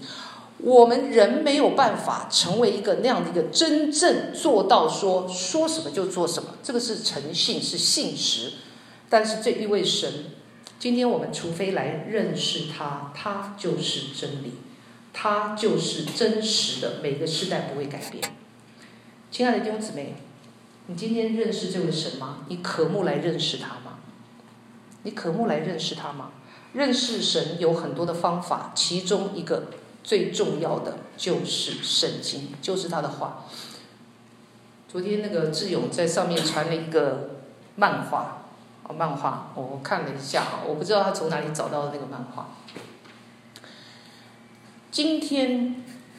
[0.61, 8.51] 我们人没有办法成为一个那样的一个真正做到说说什么就做什么，这个是诚信，是信实。
[9.09, 10.11] 但是这一位神，
[10.77, 14.51] 今天我们除非来认识他，他就是真理，
[15.21, 18.23] 他就是真实的，每个时代不会改变。
[19.29, 20.15] 亲爱的弟兄姊妹，
[20.87, 22.45] 你今天认识这位神吗？
[22.47, 23.99] 你渴慕来认识他吗？
[25.03, 26.31] 你渴慕来认识他吗？
[26.71, 29.63] 认识神有很多的方法，其中一个。
[30.01, 33.43] 最重要的就是圣经，就是他的话。
[34.87, 37.41] 昨天那个志勇在上面传了一个
[37.75, 38.45] 漫画，
[38.83, 42.51] 哦，漫画，我看了一下，我不知道他从哪里找到的那个漫画。
[44.91, 45.75] 今天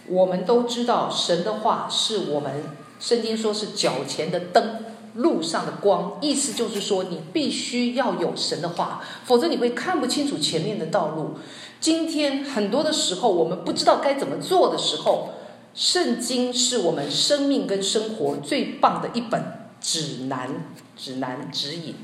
[0.06, 2.64] 我们都知道，神的话是我们
[3.00, 11.38] 圣经说是脚前的灯，路上的光，意思就是说你必须要有神的话，否则你会看不清楚前面的道路。
[11.80, 15.30] 今天很多的时候，我们不知道该怎么做的时候，
[15.74, 20.48] 圣经是我们生命跟生活最棒的一本指南、
[20.96, 21.94] 指南、指引。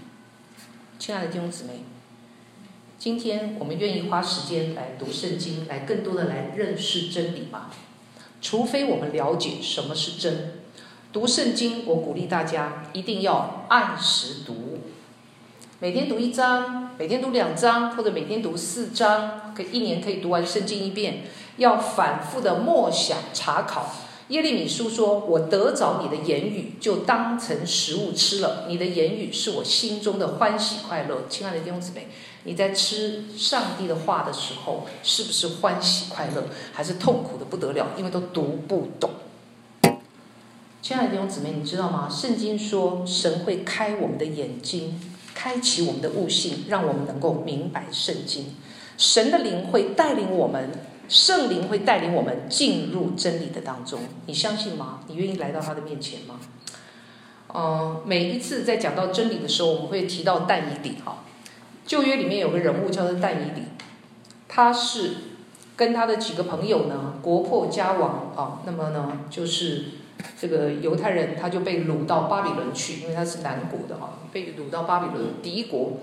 [0.99, 1.85] 亲爱的弟兄姊妹，
[2.99, 7.71] 今天我们愿意花时间来读圣经，来更多的来认识真理吗？
[8.41, 10.55] 除非我们了解什么是真。
[11.13, 14.79] 读圣经，我鼓励大家一定要按时读，
[15.79, 21.25] 每天读一章，每天读两章，或者每天读四章，可一年可以读完圣经一遍。
[21.59, 23.95] 要反复的默想查考。
[24.29, 28.65] 耶利米书说：“我得着你的言语，就当成食物吃了。
[28.69, 32.09] 你的言语是我心中的欢喜快乐。”亲爱的弟兄姊妹，
[32.47, 37.89] 你在吃上帝的话的时候，是不是欢喜快乐，还是痛苦的不得了？
[37.97, 39.11] 因为都读不懂。
[40.81, 42.09] 亲爱的弟兄姊妹，你知道吗？
[42.09, 45.01] 圣经说，神会开我们的眼睛，
[45.35, 48.55] 开启我们的悟性，让我们能够明白圣经。
[48.97, 50.71] 神的灵会带领我们，
[51.09, 53.99] 圣灵会带领我们进入真理的当中。
[54.27, 55.01] 你相信吗？
[55.09, 56.39] 你愿意来到他的面前吗？
[57.53, 61.25] 嗯、每一次在讲到真理的时候，我们会提到但以理哈。
[61.87, 63.62] 旧约里面有个人物叫做但以理，
[64.49, 65.11] 他是
[65.77, 69.85] 跟他的几个朋友呢，国破家亡啊，那么呢就是。
[70.40, 75.99] 这个犹太人他就被掳到巴比伦去，因为他是南国的哈，被掳到巴比伦敌国。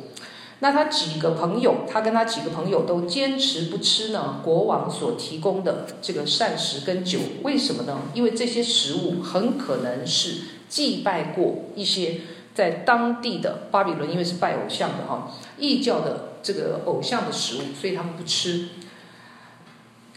[0.59, 8.01] 那他几个朋友，他跟他几个朋友都坚持不吃呢国王所提供的这个膳食跟酒，为什么呢？
[8.13, 12.21] 因为这些食物很可能是祭拜过一些
[12.53, 18.69] 在当地的巴比伦，因为是拜偶像的哈，异教的这个偶像的食物，所以他们不吃。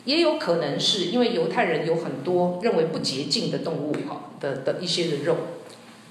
[0.04, 5.36] 也有可能是因为犹太人有很多认为不洁净的动物，哈的的一些的肉，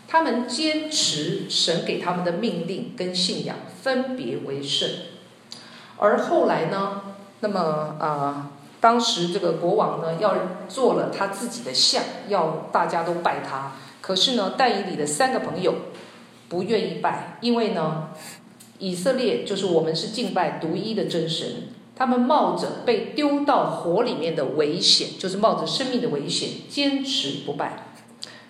[0.07, 4.89] 他们坚持神给他们的命令跟信仰分别为圣，
[5.97, 8.49] 而后来呢，那么啊、呃，
[8.81, 10.35] 当时这个国王呢要
[10.67, 15.73] 做了他自己的像，要大家都拜他，可是呢，但以理的三个朋友
[16.55, 18.11] 不愿意拜，因为呢，
[18.79, 21.63] 以色列就是我们是敬拜独一的真神。
[21.97, 27.87] 他们冒着被丢到火里面的危险，就是冒着生命的危险，坚持不拜。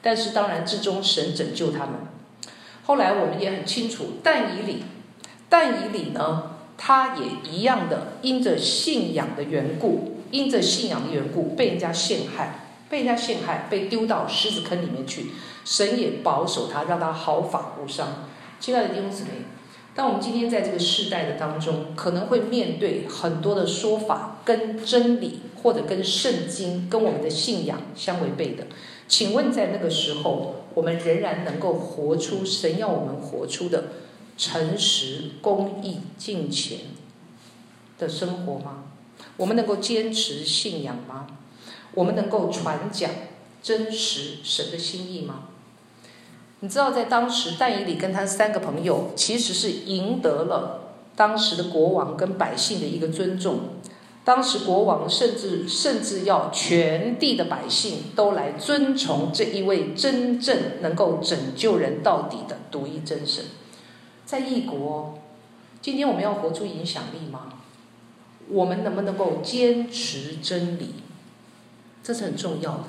[0.03, 1.93] 但是当然，至终神拯救他们。
[2.83, 4.83] 后来我们也很清楚，但以理，
[5.49, 15.31] 但以理呢，他也一样的，因着信仰的缘故，因着信仰的缘故，被人家陷害，被人家陷害，被丢到狮子坑里面去。
[15.65, 18.29] 神也保守他，让他毫发无伤。
[18.61, 19.31] 亲爱的弟兄姊妹。
[19.95, 28.67] 当我们今天在这个世代的当中，可能会面对很多的说法跟真理，或者跟圣经、跟我们的信仰相违背的。
[29.07, 33.85] 请问，在那个时候，我们仍然能够活出神要我们活出的
[34.37, 36.79] 诚实、公义、敬虔
[37.97, 38.83] 的生活吗？
[39.37, 41.25] 我们能够坚持信仰吗？
[41.93, 43.09] 我们能够传讲
[43.63, 45.43] 真实神的心意吗？
[46.61, 53.59] 你知道，在当时，但以理跟他三个朋友其实是赢得了当时的国王跟百姓的一个尊重。
[54.23, 63.45] 当时国王甚至甚至要全地的百姓都来尊崇这一位真正能够拯救人到底的独一真神。
[64.25, 65.19] 在异国，
[65.79, 67.53] 今天我们要活出影响力吗？
[68.49, 70.95] 我们能不能够坚持真理？
[72.01, 72.85] 这是很重要的。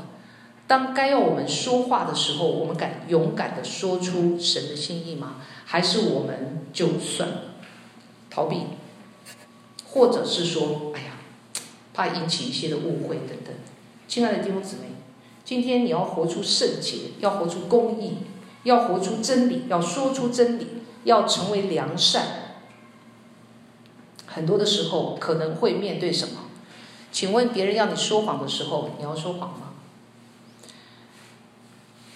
[0.66, 5.37] 当该要我们说话的时候，我们敢勇敢的说出神的心意吗？
[5.64, 7.42] 还是我们就算了
[8.31, 8.62] 逃避，
[9.88, 11.12] 或者是说，哎呀，
[11.94, 13.55] 怕引起一些的误会等等。
[14.09, 14.92] 亲爱的弟兄姊妹，
[15.44, 18.18] 今天你要活出圣洁，要活出公义，
[18.64, 20.66] 要活出真理，要说出真理，
[21.05, 22.26] 要成为良善。
[24.26, 26.42] 很多的时候可能会面对什么？
[27.11, 29.65] 请问别人要你说谎的时候，你要说谎吗？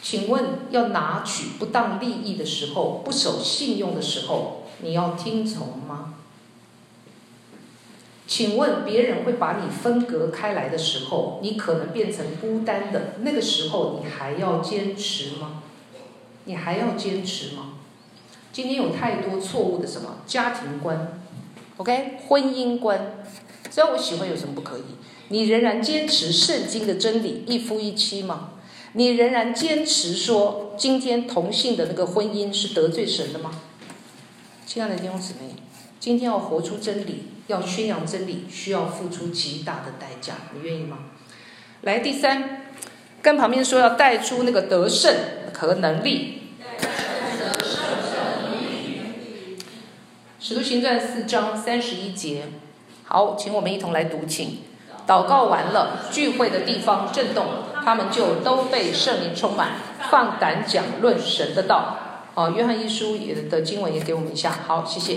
[0.02, 6.14] 请问，要拿取不当利益的时候，不守信用的时候，你要听从吗？
[8.26, 15.62] 请问，别人会把你分隔开来的时候，你可能变成孤单的，那个时候，你还要坚持吗？
[16.44, 17.74] 你还要坚持吗？
[18.52, 21.20] 今天有太多错误的什么家庭观
[21.76, 23.24] ，OK，婚姻观，
[23.70, 24.82] 只要我喜欢有什么不可以？
[25.28, 28.54] 你仍然坚持圣经的真理，一夫一妻吗？
[28.92, 33.52] 你仍然坚持说今天同性的那个婚姻是得罪神的吗？
[34.66, 35.54] 亲爱的弟兄姊妹，
[35.98, 40.98] 今天要活出真理，要宣扬真理，需要付出极大的代价，你愿意吗？
[41.82, 42.62] 来，第三，
[43.22, 45.14] 跟旁边说要带出那个得胜
[45.54, 46.38] 和能力。
[50.38, 52.48] 使徒行传四章三十一节，
[53.04, 54.58] 好，请我们一同来读，请。
[55.10, 57.46] 祷告完了，聚会的地方震动，
[57.84, 59.72] 他们就都被圣灵充满，
[60.08, 61.96] 放胆讲论神的道。
[62.34, 64.56] 哦，约翰一书也的经文也给我们一下。
[64.68, 65.16] 好，谢谢。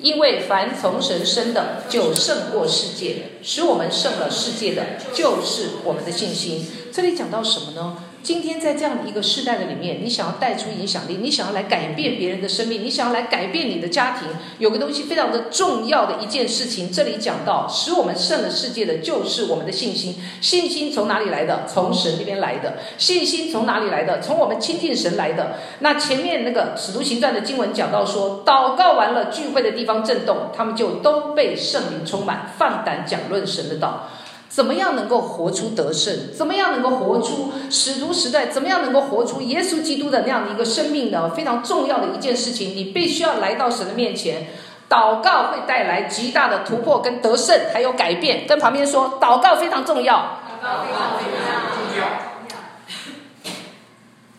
[0.00, 4.82] 因为凡从神生的，就胜过世界；使我们胜了世界的，
[5.12, 6.66] 就是我们的信心。
[6.90, 7.98] 这里讲到什么呢？
[8.24, 14.26] 今天在这样的一个世代的里面，你想要带出影响力，你想要来改变别人的生命，你想要来改变你的家庭，
[14.58, 20.16] 有个东西非常的重要的一件事情，这里讲到使我们胜了世界的就是我们的信心。
[20.40, 21.66] 信心从哪里来的？
[21.68, 22.78] 从神这边来的。
[22.96, 24.22] 信心从哪里来的？
[24.22, 25.58] 从我们亲近神来的。
[25.80, 34.08] 那前面那个使徒行传的经文讲到说，祷告完了，聚会的地方震动，他们就都被圣灵充满，放胆讲论神的道。
[34.54, 36.32] 怎么样能够活出得胜？
[36.32, 38.46] 怎么样能够活出使徒时代？
[38.46, 41.28] 怎么样能够活出耶稣基督的那样的一个生命呢？
[41.34, 44.46] 非常重要的一件事情，你必须要来到神的面前，
[44.88, 48.46] 祷告会带来极大的突破跟得胜，还有改变。
[48.46, 50.38] 跟旁边说，祷告非常重要。
[50.62, 52.06] 祷告非常重要。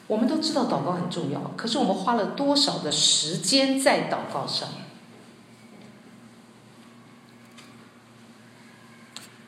[0.08, 4.70] 我们都知道祷告很重要，可是我们花了多少的时间在祷告上？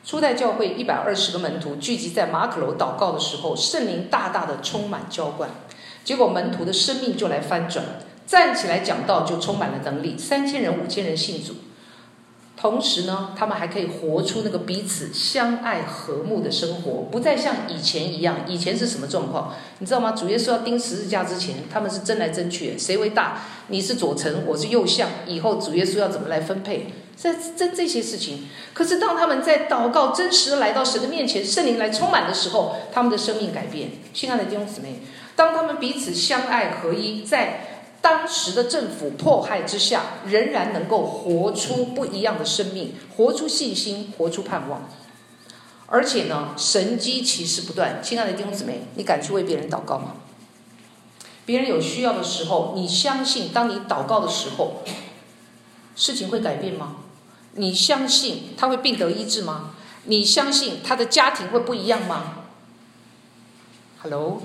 [0.07, 5.49] 初代教会一百二十个门徒聚集在马可楼祷告的时候，圣灵大大的充满浇灌，
[6.05, 7.83] 结果门徒的生命就来翻转，
[8.25, 11.55] 站起来讲道就充满了能力，三千人五千人信主，
[12.55, 18.37] 同时呢，他们还可以活出那个彼此相爱和睦的生活，不再像以前一样。
[18.47, 19.55] 以前是什么状况？
[19.79, 20.11] 你知道吗？
[20.11, 23.41] 主耶稣要钉十字架之前，他们是争来争去，谁为大？
[23.67, 26.93] 你是左丞，我是右相，以后主耶稣要怎么来分配？
[27.18, 33.89] 在争这些事情，可是当他们在祷告，真实的来到神的面前，圣灵来充满的时候，他们的生命改变。
[34.13, 34.99] 亲爱的弟兄姊妹，
[35.36, 44.88] 当他们彼此相爱合一，在当时的政府迫害之下，仍然能够活出不一样的生命，活出信心，活出盼望。
[45.88, 47.99] 而且呢，神机奇事不断。
[48.03, 50.18] 亲爱的弟兄姊妹，你敢去为别人祷告吗？
[51.47, 54.84] 别人有需要的时候，你相信，当你祷告的时候，
[55.95, 56.97] 事情会改变吗？
[57.57, 59.71] 你相信他会病得医治吗？
[60.05, 62.45] 你相信他的家庭会不一样吗
[64.01, 64.43] ？Hello，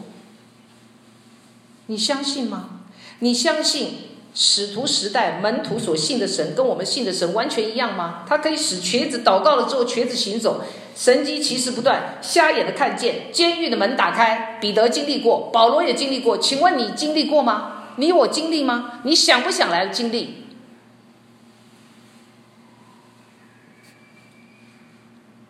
[1.87, 2.81] 你相信吗？
[3.21, 3.99] 你相信
[4.35, 8.25] 使徒时代门徒所信的神跟我们信的神完全一样吗？
[8.27, 10.65] 他可以使瘸子祷告了之后瘸子行走，
[10.97, 14.59] 神迹奇事不断，瞎眼的看见，监狱的门打开。
[14.61, 17.85] 彼得经历过，保罗也经历过，请问你经历过吗？
[17.97, 19.01] 你我经历吗？
[19.05, 20.42] 你想不想来经历？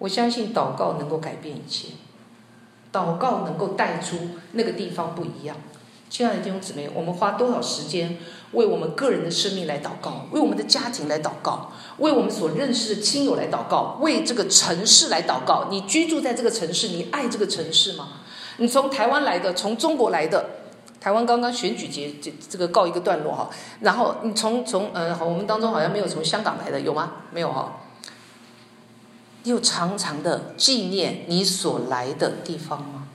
[0.03, 1.91] 我相信祷告能够改变一切，
[2.93, 4.17] 祷告能够带出
[4.51, 5.57] 那个地方不一样。
[6.11, 8.19] 亲爱的弟兄姊妹，我们花多少时间
[8.51, 15.69] 为我们个人的生命来祷告，为我们的家庭来祷告，为我们所认识的亲友来祷告，为这个城市来祷告。
[15.71, 18.09] 你居住在这个城市，你爱这个城市吗？
[18.57, 20.45] 你从台湾来的，从中国来的，
[21.01, 23.49] 台湾刚刚选举节这这个告一个段落哈。
[23.79, 27.13] 然后你从从呃，我们当中好像没有从香港来的，有吗？
[27.31, 27.79] 没有哈。
[29.45, 33.09] 你有常常的纪念你所来的地方吗？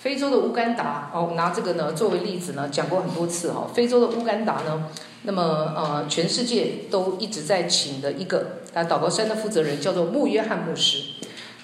[0.00, 3.66] 非洲的乌干达，哦，拿这个呢作为例子呢，讲过很多次哈。
[3.72, 4.90] 非洲的乌干达呢，
[5.22, 5.42] 那么
[5.74, 11.13] 呃，全世界都一直在请的一个啊，祷告山的负责人叫做穆约翰牧师。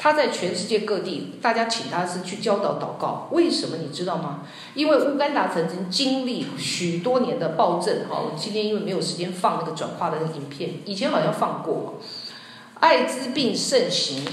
[0.02, 3.28] 他在全世界各地，大家请他是去教导祷告。
[3.32, 4.44] 为什么你知道吗？
[4.72, 8.08] 因为乌干达曾经经历许多年的暴政。
[8.08, 11.96] 哈，我今天因为没有时间放那个转化的影片，以前好像放过。
[12.76, 14.24] 艾滋病盛行，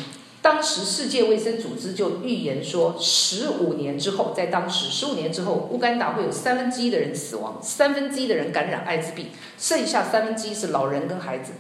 [0.42, 11.52] 当时世界卫生组织就预言说，十五年之后，在当时十五年之后，乌干达会有三分之一的人死亡，三分之一的人感染艾滋病，剩下三分之一是老人跟孩子。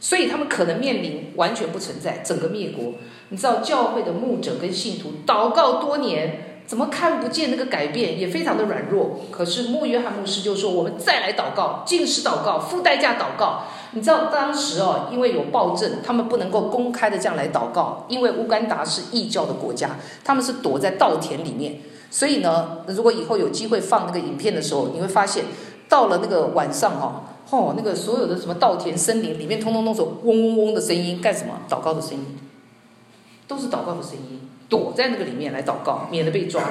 [0.00, 2.94] 所以他们可能面临完全不存在，整个灭国。
[3.30, 8.18] 你知道教会的牧者跟信徒祷告多年，怎么看不见那个改变？
[8.18, 9.20] 也非常的软弱。
[9.30, 21.80] 可是穆约翰牧师就说：“我们再来祷告，禁食祷告，付代价祷告。”你知道当时哦，因为有暴政，他们不能够公开的这样来祷告，因为乌干达是异教的国家，他们是躲在稻田里面。
[22.10, 25.44] 所以呢，如果以后有机会放那个影片的时候，你会发现
[25.88, 27.24] 到了那个晚上哦。
[27.50, 31.60] 哦，那个所有的什么稻田、森林里面，通通都是嗡嗡嗡的声音，干什么？
[31.68, 32.38] 祷告的声音，
[33.46, 34.40] 都是祷告的声音。
[34.68, 36.62] 躲在那个里面来祷告，免得被抓。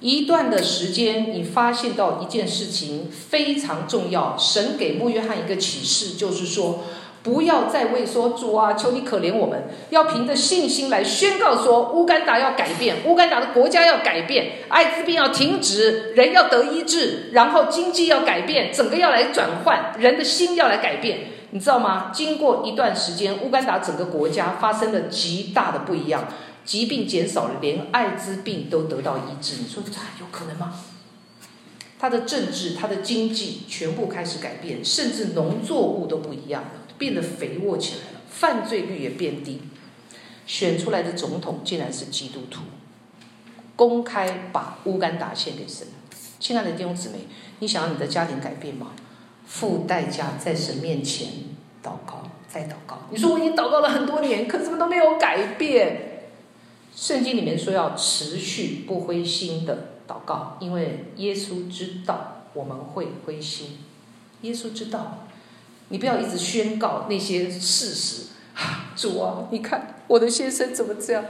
[0.00, 6.80] 一段的时间，你发现到一件事情非常重要，神给穆约翰一个启示，就是说。
[7.22, 21.18] 不要再为说主啊，求你可怜我们，要凭着信心来宣告说，乌干达要改变，乌干达的国家要改变，艾滋病要停止，人要得医治，然后经济要改变，整个要来转换，人的心要来改变，
[21.50, 22.10] 你知道吗？
[22.14, 26.24] 经过一段时间，乌干达整个国家发生了极大的不一样，
[26.64, 29.56] 疾病减少了，连艾滋病都得到医治。
[29.60, 30.72] 你说这有可能吗？
[32.00, 36.70] 他的政治、他的经济全部开始改变，甚至农作物都不一样了。
[36.96, 39.60] 变得肥沃起来了，犯罪率也变低，
[40.46, 42.62] 选出来的总统竟然是基督徒，
[43.76, 45.86] 公开把乌干达献给神。
[46.38, 47.18] 亲爱的弟兄姊妹，
[47.58, 48.92] 你想要你的家庭改变吗？
[49.46, 51.28] 付代价在神面前
[51.82, 53.00] 祷告，再祷告。
[53.10, 56.22] 你说我已经祷告了很多年，可怎么都没有改变？
[56.96, 63.78] 圣经里面说要持续不灰心的祷告，因为耶稣知道我们会灰心。
[64.40, 65.26] 耶稣知道，
[65.90, 68.26] 你不要一直宣告那些事实。
[68.96, 71.24] 主啊，你看我的先生怎么这样？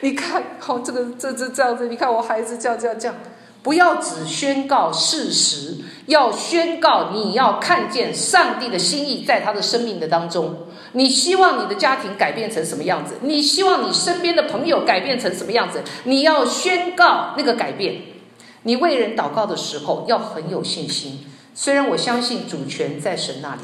[0.00, 3.16] 你看，好、哦、这个这这这样子，你看我孩子这样这样这样。
[3.62, 5.76] 不要只宣告事实，
[6.06, 10.66] 要宣告你要看见上帝的心意在他的生命的当中。
[10.92, 13.14] 你希望你的家庭改变成什么样子？
[13.22, 15.82] 你希望你身边的朋友改变成什么样子？
[16.04, 18.02] 你要宣告那个改变。
[18.64, 21.26] 你为人祷告的时候要很有信心。
[21.54, 23.62] 虽然我相信主权在神那里，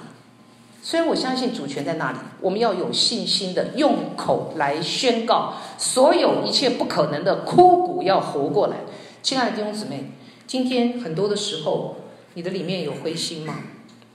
[0.82, 8.76] 虽然我相信主权在那里，我们要有信心的用口来宣告，所有一切不可能的枯骨要活过来。
[9.22, 10.12] 亲爱的弟兄姊妹，
[10.46, 11.96] 今天很多的时候，
[12.34, 13.57] 你的里面有灰心吗？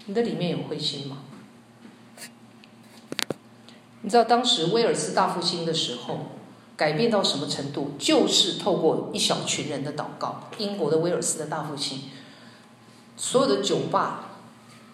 [0.05, 1.17] 你的里面有灰心吗？
[4.01, 6.19] 你知道当时威尔斯大复兴的时候，
[6.77, 7.91] 改变到什么程度？
[7.97, 10.49] 就是透过一小群人的祷告。
[10.57, 12.01] 英国的威尔斯的大复兴，
[13.17, 14.39] 所有的酒吧，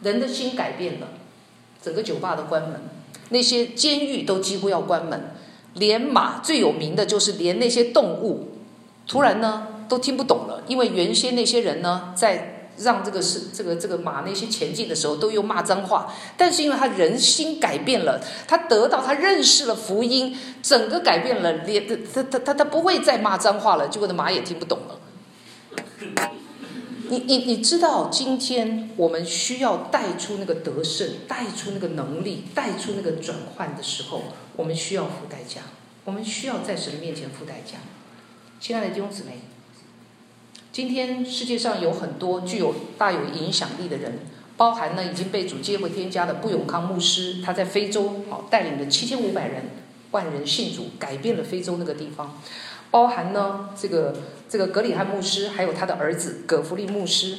[0.01, 1.07] 人的心改变了，
[1.81, 2.81] 整个酒吧都关门，
[3.29, 5.33] 那些监狱都几乎要关门，
[5.73, 8.49] 连马最有名的就是连那些动物，
[9.07, 9.67] 突然呢？
[9.89, 16.13] 都听不懂了，因为原先那些人呢，在让这个是这个这个马那些前进的时候，都用骂脏话。
[16.35, 23.87] 但是因为他人心改变了，他得到他认识了福音，整个改变了，连他他他他不会再骂脏话了。
[23.87, 24.99] 结果的马也听不懂了。
[27.09, 34.23] 你你你知道，今天我们需要带出那个得胜，带出那个能力，带出那个转换的时候，
[34.55, 35.61] 我们需要付代价，
[36.05, 37.79] 我们需要在神面前付代价。
[38.59, 39.41] 亲爱的弟兄姊妹。
[40.71, 44.19] 今天世界上有很多具有大有影响力的人，
[44.55, 49.63] 包含呢已经被主接回天家的布永康牧师，他在非洲好带领了七千五百人
[50.11, 52.39] 万人信主，改变了非洲那个地方。
[52.89, 54.15] 包含呢这个
[54.47, 57.37] 这个格里汉牧师，还有他的儿子葛弗利牧师。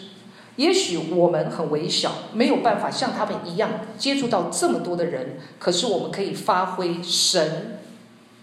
[0.57, 7.78] 也许我们很微小，没有办法像他们一样接触到这么多的人，可是我们可以发挥神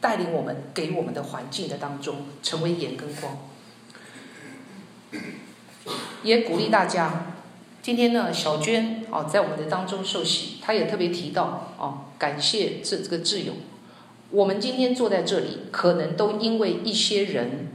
[0.01, 3.37] 带领我们给我们的环境的当中，成为盐跟光。
[6.23, 7.33] 也鼓励大家，
[7.81, 13.53] 今天呢，小娟哦，在我们的当中受洗，她也特别提到哦，感谢这这个挚友。
[14.31, 17.71] 我们今天坐在这里，可能都因为一些人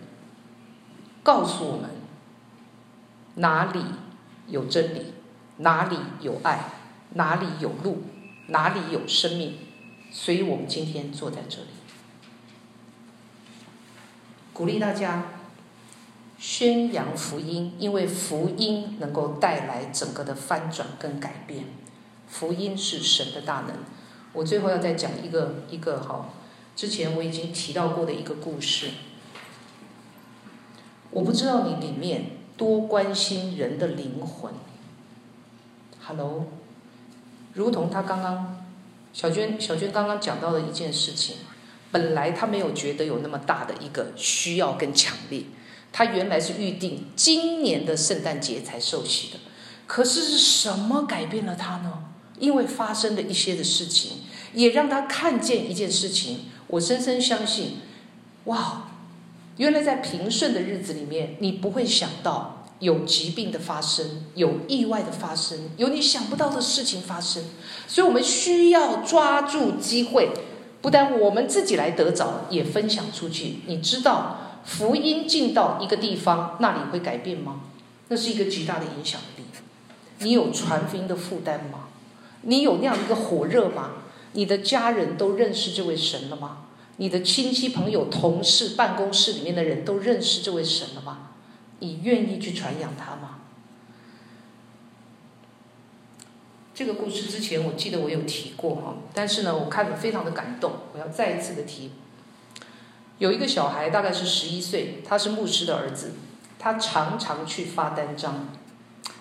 [1.22, 1.90] 告诉我们
[3.36, 3.80] 哪里
[4.46, 5.14] 有真理，
[5.56, 6.66] 哪里有爱，
[7.14, 8.02] 哪里有路，
[8.48, 9.54] 哪里有生命，
[10.12, 11.68] 所以我们今天坐在这里，
[14.52, 15.24] 鼓励大家。
[16.46, 21.64] 宣扬福音，因为福音能够带来整个的翻转跟改变。
[22.28, 23.78] 福音是神的大能。
[24.34, 26.28] 我最后要再讲一个一个哈，
[26.76, 28.90] 之前我已经提到过的一个故事。
[31.12, 34.52] 我不知道你里面多关心人的灵魂。
[36.04, 36.44] Hello，
[37.54, 38.62] 如同他刚刚
[39.14, 41.38] 小娟小娟刚刚讲到的一件事情，
[41.90, 45.44] 本来他没有觉得有那么大的一个需要跟强烈。
[45.96, 49.38] 他原来是预定今年的圣诞节才受洗的，
[49.86, 52.02] 可是是什么改变了他呢？
[52.40, 54.22] 因为发生了一些的事情，
[54.54, 56.46] 也让他看见一件事情。
[56.66, 57.76] 我深深相信，
[58.46, 58.88] 哇，
[59.58, 67.44] 原来在平顺的日子里面，你不会想到有疾病的发生，有意外的发生，有你想不到的事情发生。
[67.86, 70.30] 所以，我们需要抓住机会，
[70.82, 73.60] 不但我们自己来得着，也分享出去。
[73.66, 74.40] 你知道。
[74.64, 77.60] 福音进到一个地方，那里会改变吗？
[78.08, 79.44] 那是一个极大的影响力。
[80.18, 81.88] 你有传福音的负担吗？
[82.42, 83.92] 你有那样一个火热吗？
[84.32, 86.66] 你的家人都认识这位神了吗？
[86.96, 91.30] 你的亲戚朋友、同事、办公室里面的人都认识这位神了吗？
[91.80, 93.40] 你愿意去传扬他吗？
[96.74, 101.90] 这个故事之前我记得我有提过哈，但是呢，我看了非常的感动，我要再一次的提。
[103.18, 106.12] 有一个小孩，大概是十一岁，他是牧师的儿子，
[106.58, 108.48] 他常常去发单张，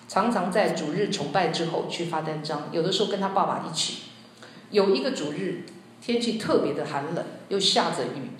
[0.08, 4.04] 常常在主日崇拜之后去发单张，有的时候跟他爸爸一起。
[4.70, 5.64] 有一个主日，
[6.00, 8.32] 天气特别的寒冷，又下着雨，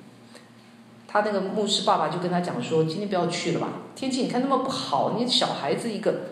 [1.06, 6.30] 他那个牧师爸爸就跟他讲说：“今天不要去了吧，天气你看那么不好，你小孩子一个。”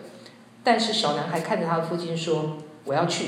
[0.65, 3.27] 但是小男孩看着他的父亲说：“我要去。”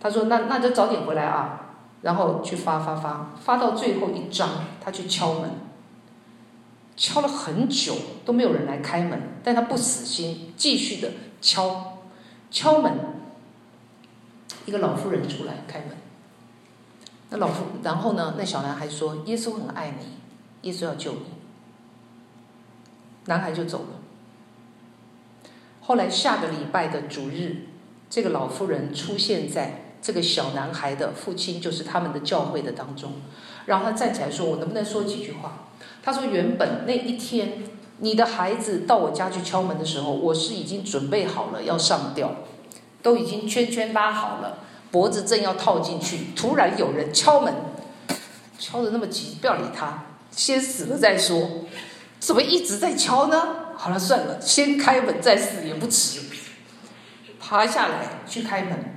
[0.00, 1.69] 他说：“那那就早点回来啊。”
[2.02, 5.50] 然后去发发发，发到最后一章，他去敲门，
[6.96, 7.94] 敲了很久
[8.24, 11.98] 都没有人来开门，但他不死心，继续的敲，
[12.50, 12.92] 敲门，
[14.64, 15.88] 一个老妇人出来开门，
[17.28, 21.20] 那老妇，然后呢，那小男孩说：“耶稣很爱你，耶稣要救你。”
[23.26, 23.88] 男孩就走了。
[25.82, 27.66] 后来下个礼拜的主日，
[28.08, 29.89] 这个老妇人出现在。
[30.02, 33.12] 这个小男孩的父亲就是他们的教会的当中，
[33.66, 35.66] 然后他站起来说：“我能不能说几句话？”
[36.02, 37.64] 他说：“原本那一天
[37.98, 42.36] 你的孩子到我家去敲门的时候，我是已经准备好了要上吊，
[43.02, 47.52] 都已经圈圈拉好了，脖子正要套进去，突然有人敲门，
[48.58, 51.66] 敲得那么急，不要理他，先死了再说。
[52.18, 53.74] 怎么一直在敲呢？
[53.76, 56.20] 好了，算了，先开门再死也不迟。
[57.38, 58.96] 爬下来去开门。”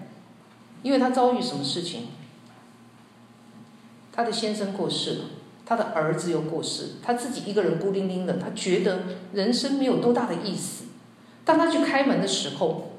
[0.83, 2.09] 因为他遭遇什么事情？
[4.11, 5.25] 他的先生过世了，
[5.65, 10.85] 他的儿子又过世，他自己一个人孤零零的，他觉得人生没有多大的意思。
[11.43, 12.91] 当他去开门的时候，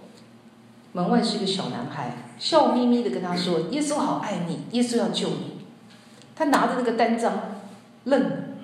[0.92, 5.58] 门外是一个小男孩，笑眯眯的跟他说：“耶稣好爱你，耶稣要救你。”
[6.34, 7.62] 他拿着那个单张，
[8.04, 8.54] 愣。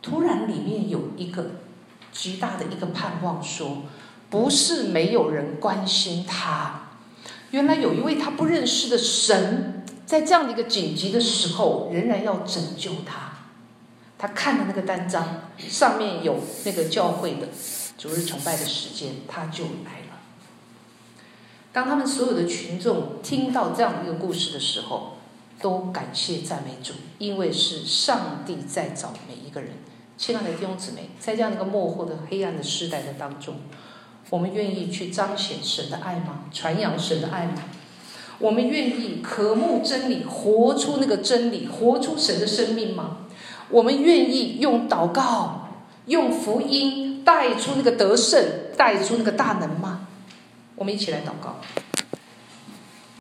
[0.00, 1.46] 突然，里面有一个
[2.12, 3.78] 极大的一个盼望，说。
[4.30, 6.90] 不是没有人关心他，
[7.50, 13.32] 原来有一位他不认识的神，在这样的一个紧急的时候，仍然要拯救他。
[14.16, 17.48] 他看了那个单张，上面有那个教会的
[17.98, 20.20] 主日崇拜的时间，他就来了。
[21.72, 25.16] 当他们所有的群众听到这样的一个故事的时候，
[25.60, 29.72] 都感谢赞美主，因为是上帝在找每一个人。
[30.16, 33.56] 亲爱的弟兄姊妹，在这样的一个幕后的黑暗的时代的当中。
[34.30, 36.44] 我们愿意去彰显神的爱吗？
[36.52, 37.54] 传扬神的爱吗？
[38.38, 43.18] 我们愿意渴慕真理，活出那个真理，活出神的生命吗？
[43.68, 45.68] 我们愿意用祷告、
[46.06, 48.42] 用福音带出那个得胜，
[48.76, 50.06] 带出那个大能吗？
[50.76, 51.60] 我们一起来祷告。